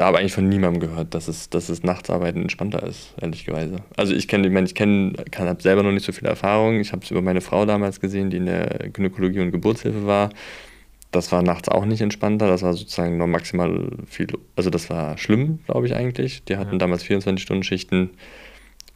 [0.00, 3.76] habe eigentlich von niemandem gehört, dass es, dass es Nachtsarbeiten entspannter ist, ehrlicherweise.
[3.96, 6.80] Also ich kenne, ich meine, ich kenne, habe selber noch nicht so viel Erfahrung.
[6.80, 10.30] Ich habe es über meine Frau damals gesehen, die in der Gynäkologie und Geburtshilfe war.
[11.10, 12.48] Das war nachts auch nicht entspannter.
[12.48, 14.26] Das war sozusagen nur maximal viel,
[14.56, 16.44] also das war schlimm, glaube ich eigentlich.
[16.44, 16.78] Die hatten ja.
[16.78, 18.10] damals 24-Stunden-Schichten.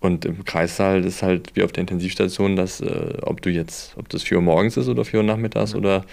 [0.00, 4.08] Und im Kreissaal ist halt wie auf der Intensivstation, dass, äh, ob du jetzt, ob
[4.08, 5.78] das 4 Uhr morgens ist oder 4 Uhr nachmittags ja.
[5.78, 6.04] oder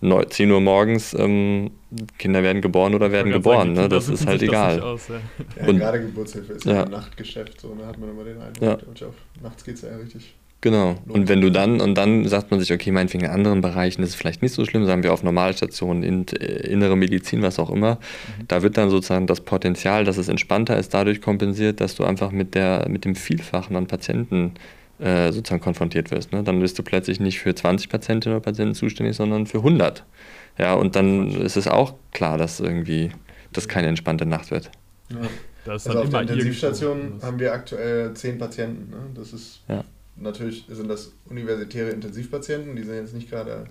[0.00, 1.72] 10 Uhr morgens, ähm,
[2.18, 3.88] Kinder werden geboren oder werden geboren, sagen, ne?
[3.88, 4.80] das ist halt egal.
[4.80, 5.16] Aus, ja.
[5.60, 8.62] Ja, und gerade Geburtshilfe ist ja ein Nachtgeschäft, so, da hat man immer den Eindruck,
[8.62, 8.74] ja.
[8.74, 10.34] und auch nachts geht es ja richtig.
[10.60, 10.96] Genau.
[11.06, 14.10] Und wenn du dann, und dann sagt man sich, okay, meinetwegen in anderen Bereichen ist
[14.10, 17.70] es vielleicht nicht so schlimm, sagen wir auf Normalstationen, in, äh, innere Medizin, was auch
[17.70, 18.48] immer, mhm.
[18.48, 22.32] da wird dann sozusagen das Potenzial, dass es entspannter ist, dadurch kompensiert, dass du einfach
[22.32, 24.54] mit, der, mit dem Vielfachen an Patienten
[24.98, 26.32] äh, sozusagen konfrontiert wirst.
[26.32, 26.42] Ne?
[26.42, 30.04] Dann bist du plötzlich nicht für 20 Patientinnen oder Patienten zuständig, sondern für 100.
[30.58, 33.10] Ja, und dann ist es auch klar, dass irgendwie
[33.52, 34.70] das keine entspannte Nacht wird.
[35.10, 35.18] Ja.
[35.64, 38.90] Das also auf der Intensivstation haben wir aktuell 10 Patienten.
[38.90, 38.96] Ne?
[39.14, 39.84] Das ist ja.
[40.16, 43.66] natürlich sind das universitäre Intensivpatienten, die sind jetzt nicht gerade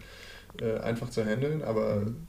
[0.61, 2.27] äh, einfach zu handeln, aber mhm.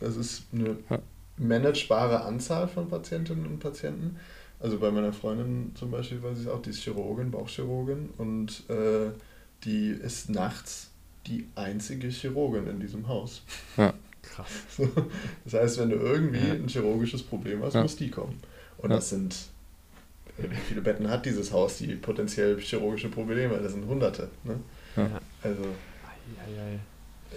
[0.00, 0.98] das ist eine ja.
[1.36, 4.16] managebare Anzahl von Patientinnen und Patienten.
[4.60, 9.10] Also bei meiner Freundin zum Beispiel weiß ich auch, die ist Chirurgin, Bauchchirurgin und äh,
[9.64, 10.90] die ist nachts
[11.26, 13.42] die einzige Chirurgin in diesem Haus.
[13.76, 13.94] Ja.
[14.22, 14.46] Krass.
[14.76, 14.88] So,
[15.44, 16.54] das heißt, wenn du irgendwie ja.
[16.54, 17.82] ein chirurgisches Problem hast, ja.
[17.82, 18.40] muss die kommen.
[18.78, 18.96] Und ja.
[18.96, 19.36] das sind,
[20.36, 23.58] wie viele Betten hat dieses Haus, die potenziell chirurgische Probleme?
[23.58, 24.28] Das sind Hunderte.
[24.44, 24.60] Ne?
[25.42, 25.62] Also,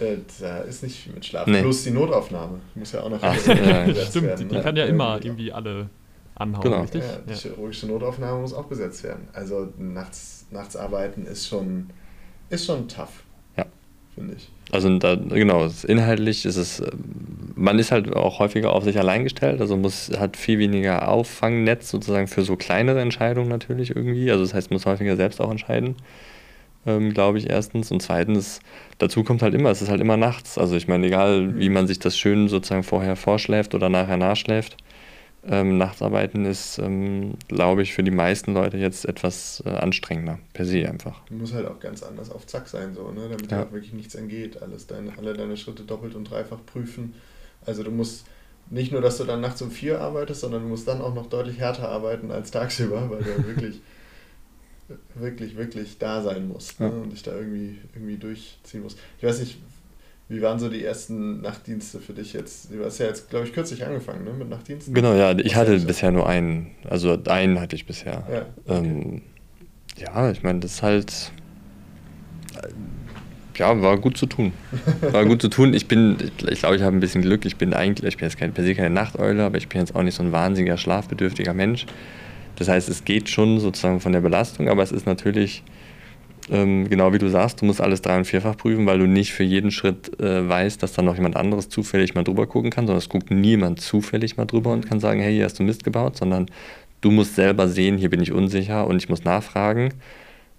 [0.00, 1.46] äh, da ist nicht viel mit Schlaf.
[1.46, 1.60] Nee.
[1.60, 2.60] Plus die Notaufnahme.
[2.74, 3.94] Muss ja auch noch Ach, ja.
[3.94, 4.62] Stimmt, werden, die ne?
[4.62, 5.88] kann ja immer irgendwie alle
[6.34, 6.80] anhauen, genau.
[6.82, 7.02] richtig?
[7.02, 9.28] Ja, die chirurgische Notaufnahme muss auch besetzt werden.
[9.32, 11.90] Also nachts, nachts arbeiten ist schon,
[12.50, 13.22] ist schon tough.
[13.56, 13.66] Ja.
[14.14, 14.50] Finde ich.
[14.70, 16.82] Also da, genau, inhaltlich ist es,
[17.54, 21.90] man ist halt auch häufiger auf sich allein gestellt, also muss, hat viel weniger Auffangnetz
[21.90, 24.30] sozusagen für so kleinere Entscheidungen natürlich irgendwie.
[24.30, 25.96] Also das heißt, muss häufiger selbst auch entscheiden.
[26.86, 27.90] Ähm, glaube ich, erstens.
[27.92, 28.60] Und zweitens,
[28.98, 30.58] dazu kommt halt immer, es ist halt immer nachts.
[30.58, 34.78] Also ich meine, egal wie man sich das schön sozusagen vorher vorschläft oder nachher nachschläft,
[35.44, 40.64] ähm, Nachtarbeiten ist, ähm, glaube ich, für die meisten Leute jetzt etwas äh, anstrengender, per
[40.64, 41.20] se einfach.
[41.26, 43.28] Du musst halt auch ganz anders auf Zack sein, so, ne?
[43.28, 43.58] damit ja.
[43.58, 44.62] dir auch wirklich nichts entgeht.
[44.62, 47.14] Alles deine, alle deine Schritte doppelt und dreifach prüfen.
[47.66, 48.24] Also du musst
[48.70, 51.26] nicht nur, dass du dann nachts um vier arbeitest, sondern du musst dann auch noch
[51.26, 53.80] deutlich härter arbeiten als tagsüber, weil du wirklich,
[55.16, 56.90] wirklich, wirklich da sein musst ne?
[56.90, 58.98] und dich da irgendwie, irgendwie durchziehen musst.
[59.18, 59.58] Ich weiß nicht,
[60.32, 62.72] wie waren so die ersten Nachtdienste für dich jetzt?
[62.72, 64.94] Du hast ja jetzt, glaube ich, kürzlich angefangen ne, mit Nachtdiensten.
[64.94, 65.36] Genau, ja.
[65.38, 66.70] Ich hatte bisher nur einen.
[66.88, 68.24] Also einen hatte ich bisher.
[68.32, 68.88] Ja, okay.
[68.88, 69.22] ähm,
[69.98, 71.32] ja ich meine, das ist halt.
[73.58, 74.52] Ja, war gut zu tun.
[75.12, 75.74] War gut zu tun.
[75.74, 76.16] Ich bin,
[76.48, 77.44] ich glaube, ich habe ein bisschen Glück.
[77.44, 79.94] Ich bin eigentlich, ich bin jetzt keine, per se keine Nachteule, aber ich bin jetzt
[79.94, 81.84] auch nicht so ein wahnsinniger schlafbedürftiger Mensch.
[82.56, 85.62] Das heißt, es geht schon sozusagen von der Belastung, aber es ist natürlich
[86.50, 89.32] ähm, genau wie du sagst, du musst alles drei- und vierfach prüfen, weil du nicht
[89.32, 92.86] für jeden Schritt äh, weißt, dass da noch jemand anderes zufällig mal drüber gucken kann,
[92.86, 95.84] sondern es guckt niemand zufällig mal drüber und kann sagen, hey, hier hast du Mist
[95.84, 96.46] gebaut, sondern
[97.00, 99.94] du musst selber sehen, hier bin ich unsicher und ich muss nachfragen.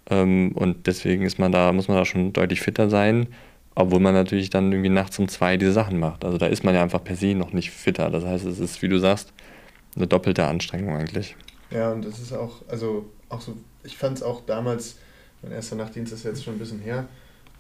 [0.10, 3.28] Ähm, und deswegen ist man da, muss man da schon deutlich fitter sein,
[3.76, 6.24] obwohl man natürlich dann irgendwie nachts um zwei diese Sachen macht.
[6.24, 8.10] Also da ist man ja einfach per se noch nicht fitter.
[8.10, 9.34] Das heißt, es ist, wie du sagst,
[9.96, 11.36] eine doppelte Anstrengung eigentlich.
[11.72, 14.98] Ja, und das ist auch, also auch so, ich fand es auch damals,
[15.44, 17.08] mein erster Nachtdienst ist jetzt schon ein bisschen her,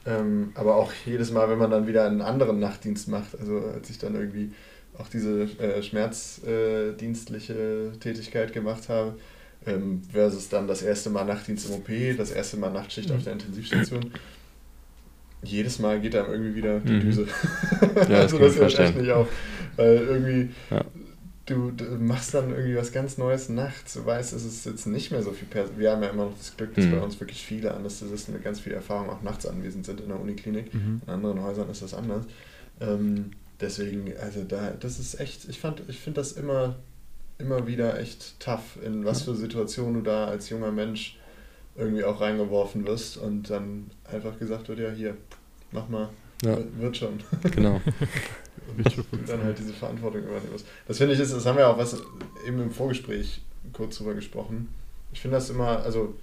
[0.05, 3.89] ähm, aber auch jedes Mal, wenn man dann wieder einen anderen Nachtdienst macht, also als
[3.89, 4.51] ich dann irgendwie
[4.97, 7.53] auch diese äh, schmerzdienstliche
[7.93, 9.15] äh, Tätigkeit gemacht habe,
[9.65, 13.15] ähm, versus dann das erste Mal Nachtdienst im OP, das erste Mal Nachtschicht mhm.
[13.15, 14.11] auf der Intensivstation.
[15.43, 17.01] Jedes Mal geht einem irgendwie wieder die mhm.
[17.01, 17.27] Düse.
[17.95, 19.27] Ja, das also das hört echt nicht auf.
[19.75, 20.85] Weil irgendwie ja.
[21.45, 23.93] Du, du, machst dann irgendwie was ganz Neues nachts.
[23.93, 25.79] Du weißt, es ist jetzt nicht mehr so viel Personal.
[25.79, 26.91] Wir haben ja immer noch das Glück, dass mhm.
[26.91, 30.19] bei uns wirklich viele Anästhesisten mit ganz viel Erfahrung auch nachts anwesend sind in der
[30.19, 30.73] Uniklinik.
[30.73, 31.01] Mhm.
[31.05, 32.25] In anderen Häusern ist das anders.
[32.79, 36.75] Ähm, deswegen, also da, das ist echt, ich fand, ich finde das immer
[37.37, 41.17] immer wieder echt tough, in was für Situationen du da als junger Mensch
[41.75, 45.17] irgendwie auch reingeworfen wirst und dann einfach gesagt wird, ja hier,
[45.71, 46.09] mach mal,
[46.43, 46.57] ja.
[46.77, 47.19] wird schon.
[47.51, 47.81] Genau.
[49.11, 50.65] und dann halt diese Verantwortung übernehmen muss.
[50.87, 52.01] Das finde ich ist, das haben wir auch was
[52.47, 53.41] eben im Vorgespräch
[53.71, 54.69] kurz drüber gesprochen.
[55.11, 56.15] Ich finde das immer, also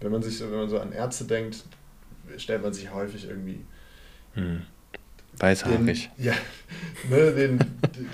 [0.00, 1.64] wenn man sich, wenn man so an Ärzte denkt,
[2.36, 3.60] stellt man sich häufig irgendwie
[4.34, 4.62] hm.
[5.38, 6.10] Weißhaarig.
[6.16, 6.34] Den, ja,
[7.10, 7.58] ne, den,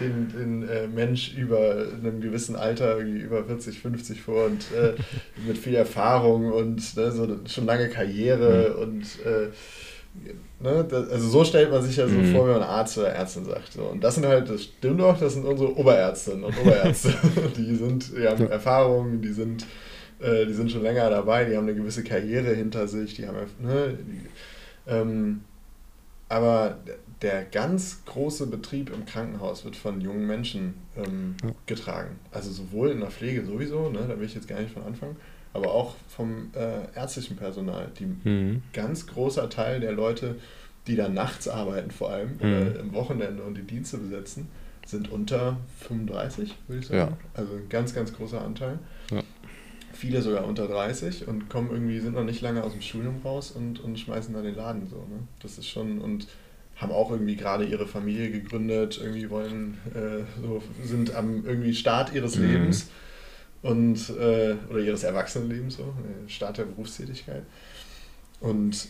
[0.00, 4.94] den, den äh, Mensch über einem gewissen Alter, irgendwie über 40, 50 vor und äh,
[5.46, 8.82] mit viel Erfahrung und ne, so schon lange Karriere mhm.
[8.82, 9.48] und äh,
[10.60, 12.32] ne, das, also so stellt man sich ja so mhm.
[12.32, 13.72] vor, wenn man Arzt oder Ärztin sagt.
[13.72, 13.82] So.
[13.82, 17.14] Und das sind halt, das stimmt doch, das sind unsere Oberärztinnen und Oberärzte.
[17.56, 18.50] die sind, die haben ja.
[18.50, 19.66] Erfahrung, die sind,
[20.20, 23.36] äh, die sind schon länger dabei, die haben eine gewisse Karriere hinter sich, die haben
[23.60, 25.42] ne, die, ähm,
[26.28, 26.78] aber
[27.22, 31.36] der ganz große Betrieb im Krankenhaus wird von jungen Menschen ähm,
[31.66, 32.18] getragen.
[32.30, 35.16] Also sowohl in der Pflege sowieso, ne, da will ich jetzt gar nicht von anfangen,
[35.58, 37.90] aber auch vom äh, ärztlichen Personal.
[37.98, 38.62] Die mhm.
[38.72, 40.36] ganz großer Teil der Leute,
[40.86, 42.40] die da nachts arbeiten vor allem, mhm.
[42.40, 44.48] oder im Wochenende und die Dienste besetzen,
[44.86, 46.98] sind unter 35, würde ich sagen.
[46.98, 47.16] Ja.
[47.34, 48.78] Also ein ganz, ganz großer Anteil.
[49.10, 49.22] Ja.
[49.92, 53.50] Viele sogar unter 30 und kommen irgendwie, sind noch nicht lange aus dem Studium raus
[53.50, 54.96] und, und schmeißen da den Laden so.
[54.96, 55.26] Ne?
[55.40, 56.28] Das ist schon, und
[56.76, 62.14] haben auch irgendwie gerade ihre Familie gegründet, irgendwie wollen, äh, so, sind am irgendwie Start
[62.14, 62.52] ihres mhm.
[62.52, 62.90] Lebens
[63.68, 67.42] und äh, oder ihres Erwachsenenlebens, so, äh, Start der Berufstätigkeit.
[68.40, 68.88] Und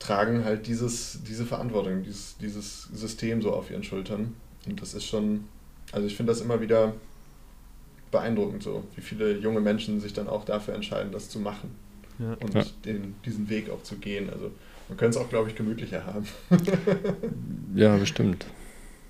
[0.00, 4.34] tragen halt dieses, diese Verantwortung, dieses, dieses System so auf ihren Schultern.
[4.66, 5.44] Und das ist schon,
[5.92, 6.94] also ich finde das immer wieder
[8.10, 11.70] beeindruckend, so, wie viele junge Menschen sich dann auch dafür entscheiden, das zu machen.
[12.18, 12.32] Ja.
[12.42, 12.64] Und ja.
[12.84, 14.30] Den, diesen Weg auch zu gehen.
[14.30, 14.50] Also
[14.88, 16.26] man könnte es auch, glaube ich, gemütlicher haben.
[17.76, 18.46] ja, bestimmt.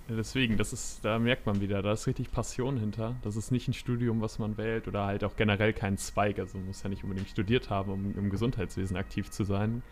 [0.09, 3.17] Deswegen, das ist, da merkt man wieder, da ist richtig Passion hinter.
[3.23, 6.39] Das ist nicht ein Studium, was man wählt oder halt auch generell kein Zweig.
[6.39, 9.83] Also man muss ja nicht unbedingt studiert haben, um im Gesundheitswesen aktiv zu sein.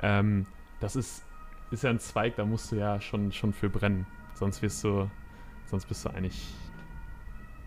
[0.00, 0.46] Ähm,
[0.80, 1.24] das ist,
[1.70, 4.06] ist ja ein Zweig, da musst du ja schon, schon für brennen.
[4.34, 5.10] Sonst wirst du,
[5.66, 6.40] sonst bist du eigentlich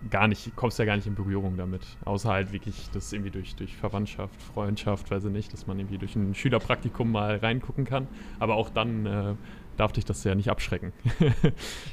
[0.09, 1.85] gar nicht, kommst ja gar nicht in Berührung damit.
[2.05, 5.97] Außer halt wirklich das irgendwie durch, durch Verwandtschaft, Freundschaft, weiß ich nicht, dass man irgendwie
[5.97, 8.07] durch ein Schülerpraktikum mal reingucken kann.
[8.39, 9.35] Aber auch dann äh,
[9.77, 10.93] darf dich das ja nicht abschrecken.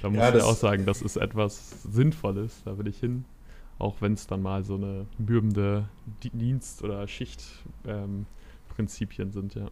[0.03, 3.25] da muss ja, ich auch sagen, das ist etwas Sinnvolles, da will ich hin.
[3.79, 5.89] Auch wenn es dann mal so eine bürbende
[6.23, 9.71] Dienst- oder Schichtprinzipien ähm, sind, ja.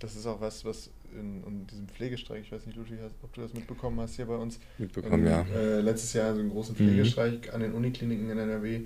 [0.00, 3.40] Das ist auch was, was in, in, diesem Pflegestreik, ich weiß nicht, Ludwig, ob du
[3.40, 4.60] das mitbekommen hast hier bei uns.
[4.78, 5.46] Mitbekommen, ähm, ja.
[5.54, 6.78] Äh, letztes Jahr so einen großen mhm.
[6.78, 7.54] Pflegestreik mhm.
[7.54, 8.82] an den Unikliniken in NRW,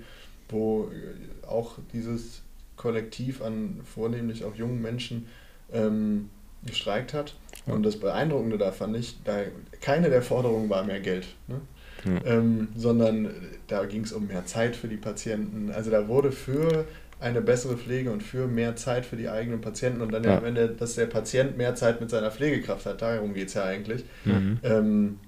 [0.47, 1.15] wo äh,
[1.47, 2.43] auch dieses
[2.77, 5.27] Kollektiv an vornehmlich auch jungen Menschen
[5.71, 6.29] ähm,
[6.65, 7.35] gestreikt hat.
[7.65, 7.73] Ja.
[7.73, 9.41] Und das Beeindruckende da fand ich, da
[9.81, 11.27] keine der Forderungen war mehr Geld.
[11.47, 11.61] Ne?
[12.05, 12.31] Ja.
[12.37, 13.29] Ähm, sondern
[13.67, 15.71] da ging es um mehr Zeit für die Patienten.
[15.71, 16.85] Also da wurde für
[17.19, 20.37] eine bessere Pflege und für mehr Zeit für die eigenen Patienten und dann ja.
[20.37, 23.01] am Ende, dass der Patient mehr Zeit mit seiner Pflegekraft hat.
[23.03, 24.03] Darum geht es ja eigentlich.
[24.25, 24.59] Mhm.
[24.63, 25.19] Ähm,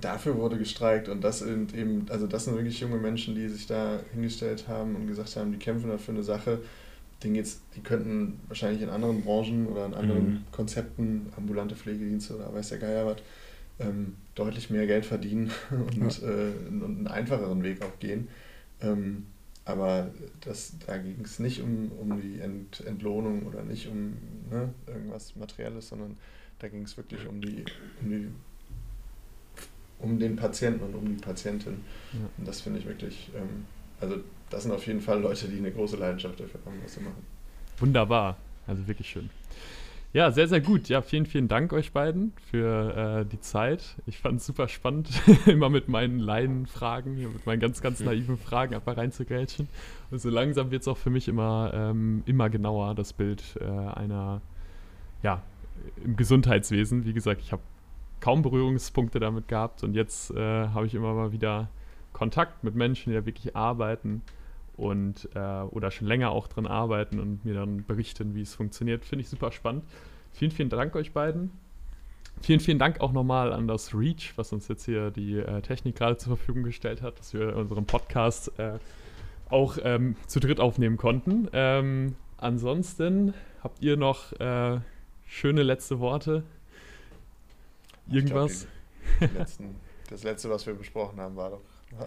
[0.00, 3.66] dafür wurde gestreikt und das sind eben, also das sind wirklich junge Menschen, die sich
[3.66, 6.58] da hingestellt haben und gesagt haben, die kämpfen dafür eine Sache.
[7.22, 10.44] Denen geht's, die könnten wahrscheinlich in anderen Branchen oder in anderen mhm.
[10.50, 13.16] Konzepten, ambulante Pflegedienste oder weiß der Geier was,
[13.78, 16.28] ähm, deutlich mehr Geld verdienen und, ja.
[16.28, 18.28] äh, und einen einfacheren Weg auch gehen.
[18.80, 19.26] Ähm,
[19.64, 20.10] aber
[20.40, 24.16] das, da ging es nicht um, um die Ent, Entlohnung oder nicht um
[24.50, 26.16] ne, irgendwas Materielles, sondern
[26.58, 27.64] da ging es wirklich um die,
[28.02, 28.28] um die
[30.02, 31.80] um den Patienten und um die Patientin.
[32.12, 32.28] Ja.
[32.36, 33.64] Und das finde ich wirklich, ähm,
[34.00, 34.16] also
[34.52, 37.24] das sind auf jeden Fall Leute, die eine große Leidenschaft dafür haben, was sie machen.
[37.78, 38.36] Wunderbar,
[38.66, 39.30] also wirklich schön.
[40.12, 40.90] Ja, sehr, sehr gut.
[40.90, 43.96] Ja, vielen, vielen Dank euch beiden für äh, die Zeit.
[44.04, 45.08] Ich fand es super spannend,
[45.46, 49.68] immer mit meinen Laienfragen, mit meinen ganz, ganz naiven Fragen einfach reinzugrätschen.
[50.10, 53.64] Und so langsam wird es auch für mich immer, ähm, immer genauer, das Bild äh,
[53.64, 54.42] einer,
[55.22, 55.42] ja,
[56.04, 57.06] im Gesundheitswesen.
[57.06, 57.62] Wie gesagt, ich habe
[58.20, 61.70] kaum Berührungspunkte damit gehabt und jetzt äh, habe ich immer mal wieder
[62.12, 64.20] Kontakt mit Menschen, die da wirklich arbeiten
[64.76, 69.04] und äh, oder schon länger auch dran arbeiten und mir dann berichten, wie es funktioniert.
[69.04, 69.84] Finde ich super spannend.
[70.32, 71.50] Vielen, vielen Dank euch beiden.
[72.40, 75.96] Vielen, vielen Dank auch nochmal an das Reach, was uns jetzt hier die äh, Technik
[75.96, 78.78] gerade zur Verfügung gestellt hat, dass wir unseren Podcast äh,
[79.50, 81.48] auch ähm, zu dritt aufnehmen konnten.
[81.52, 84.80] Ähm, ansonsten habt ihr noch äh,
[85.26, 86.42] schöne letzte Worte?
[88.10, 88.66] Irgendwas?
[89.18, 89.76] Glaub, die, die letzten,
[90.08, 91.60] das letzte, was wir besprochen haben, war doch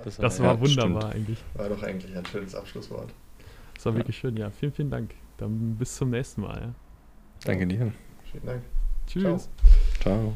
[0.03, 1.15] das war, das war ja, wunderbar stimmt.
[1.15, 1.43] eigentlich.
[1.53, 3.13] War doch eigentlich ein schönes Abschlusswort.
[3.73, 3.99] Das war ja.
[3.99, 4.49] wirklich schön, ja.
[4.49, 5.13] Vielen, vielen Dank.
[5.38, 6.59] Dann bis zum nächsten Mal.
[6.59, 6.75] Ja.
[7.43, 7.91] Danke dir.
[8.31, 8.63] Vielen Dank.
[9.07, 9.49] Tschüss.
[10.01, 10.13] Ciao.
[10.15, 10.33] Ciao.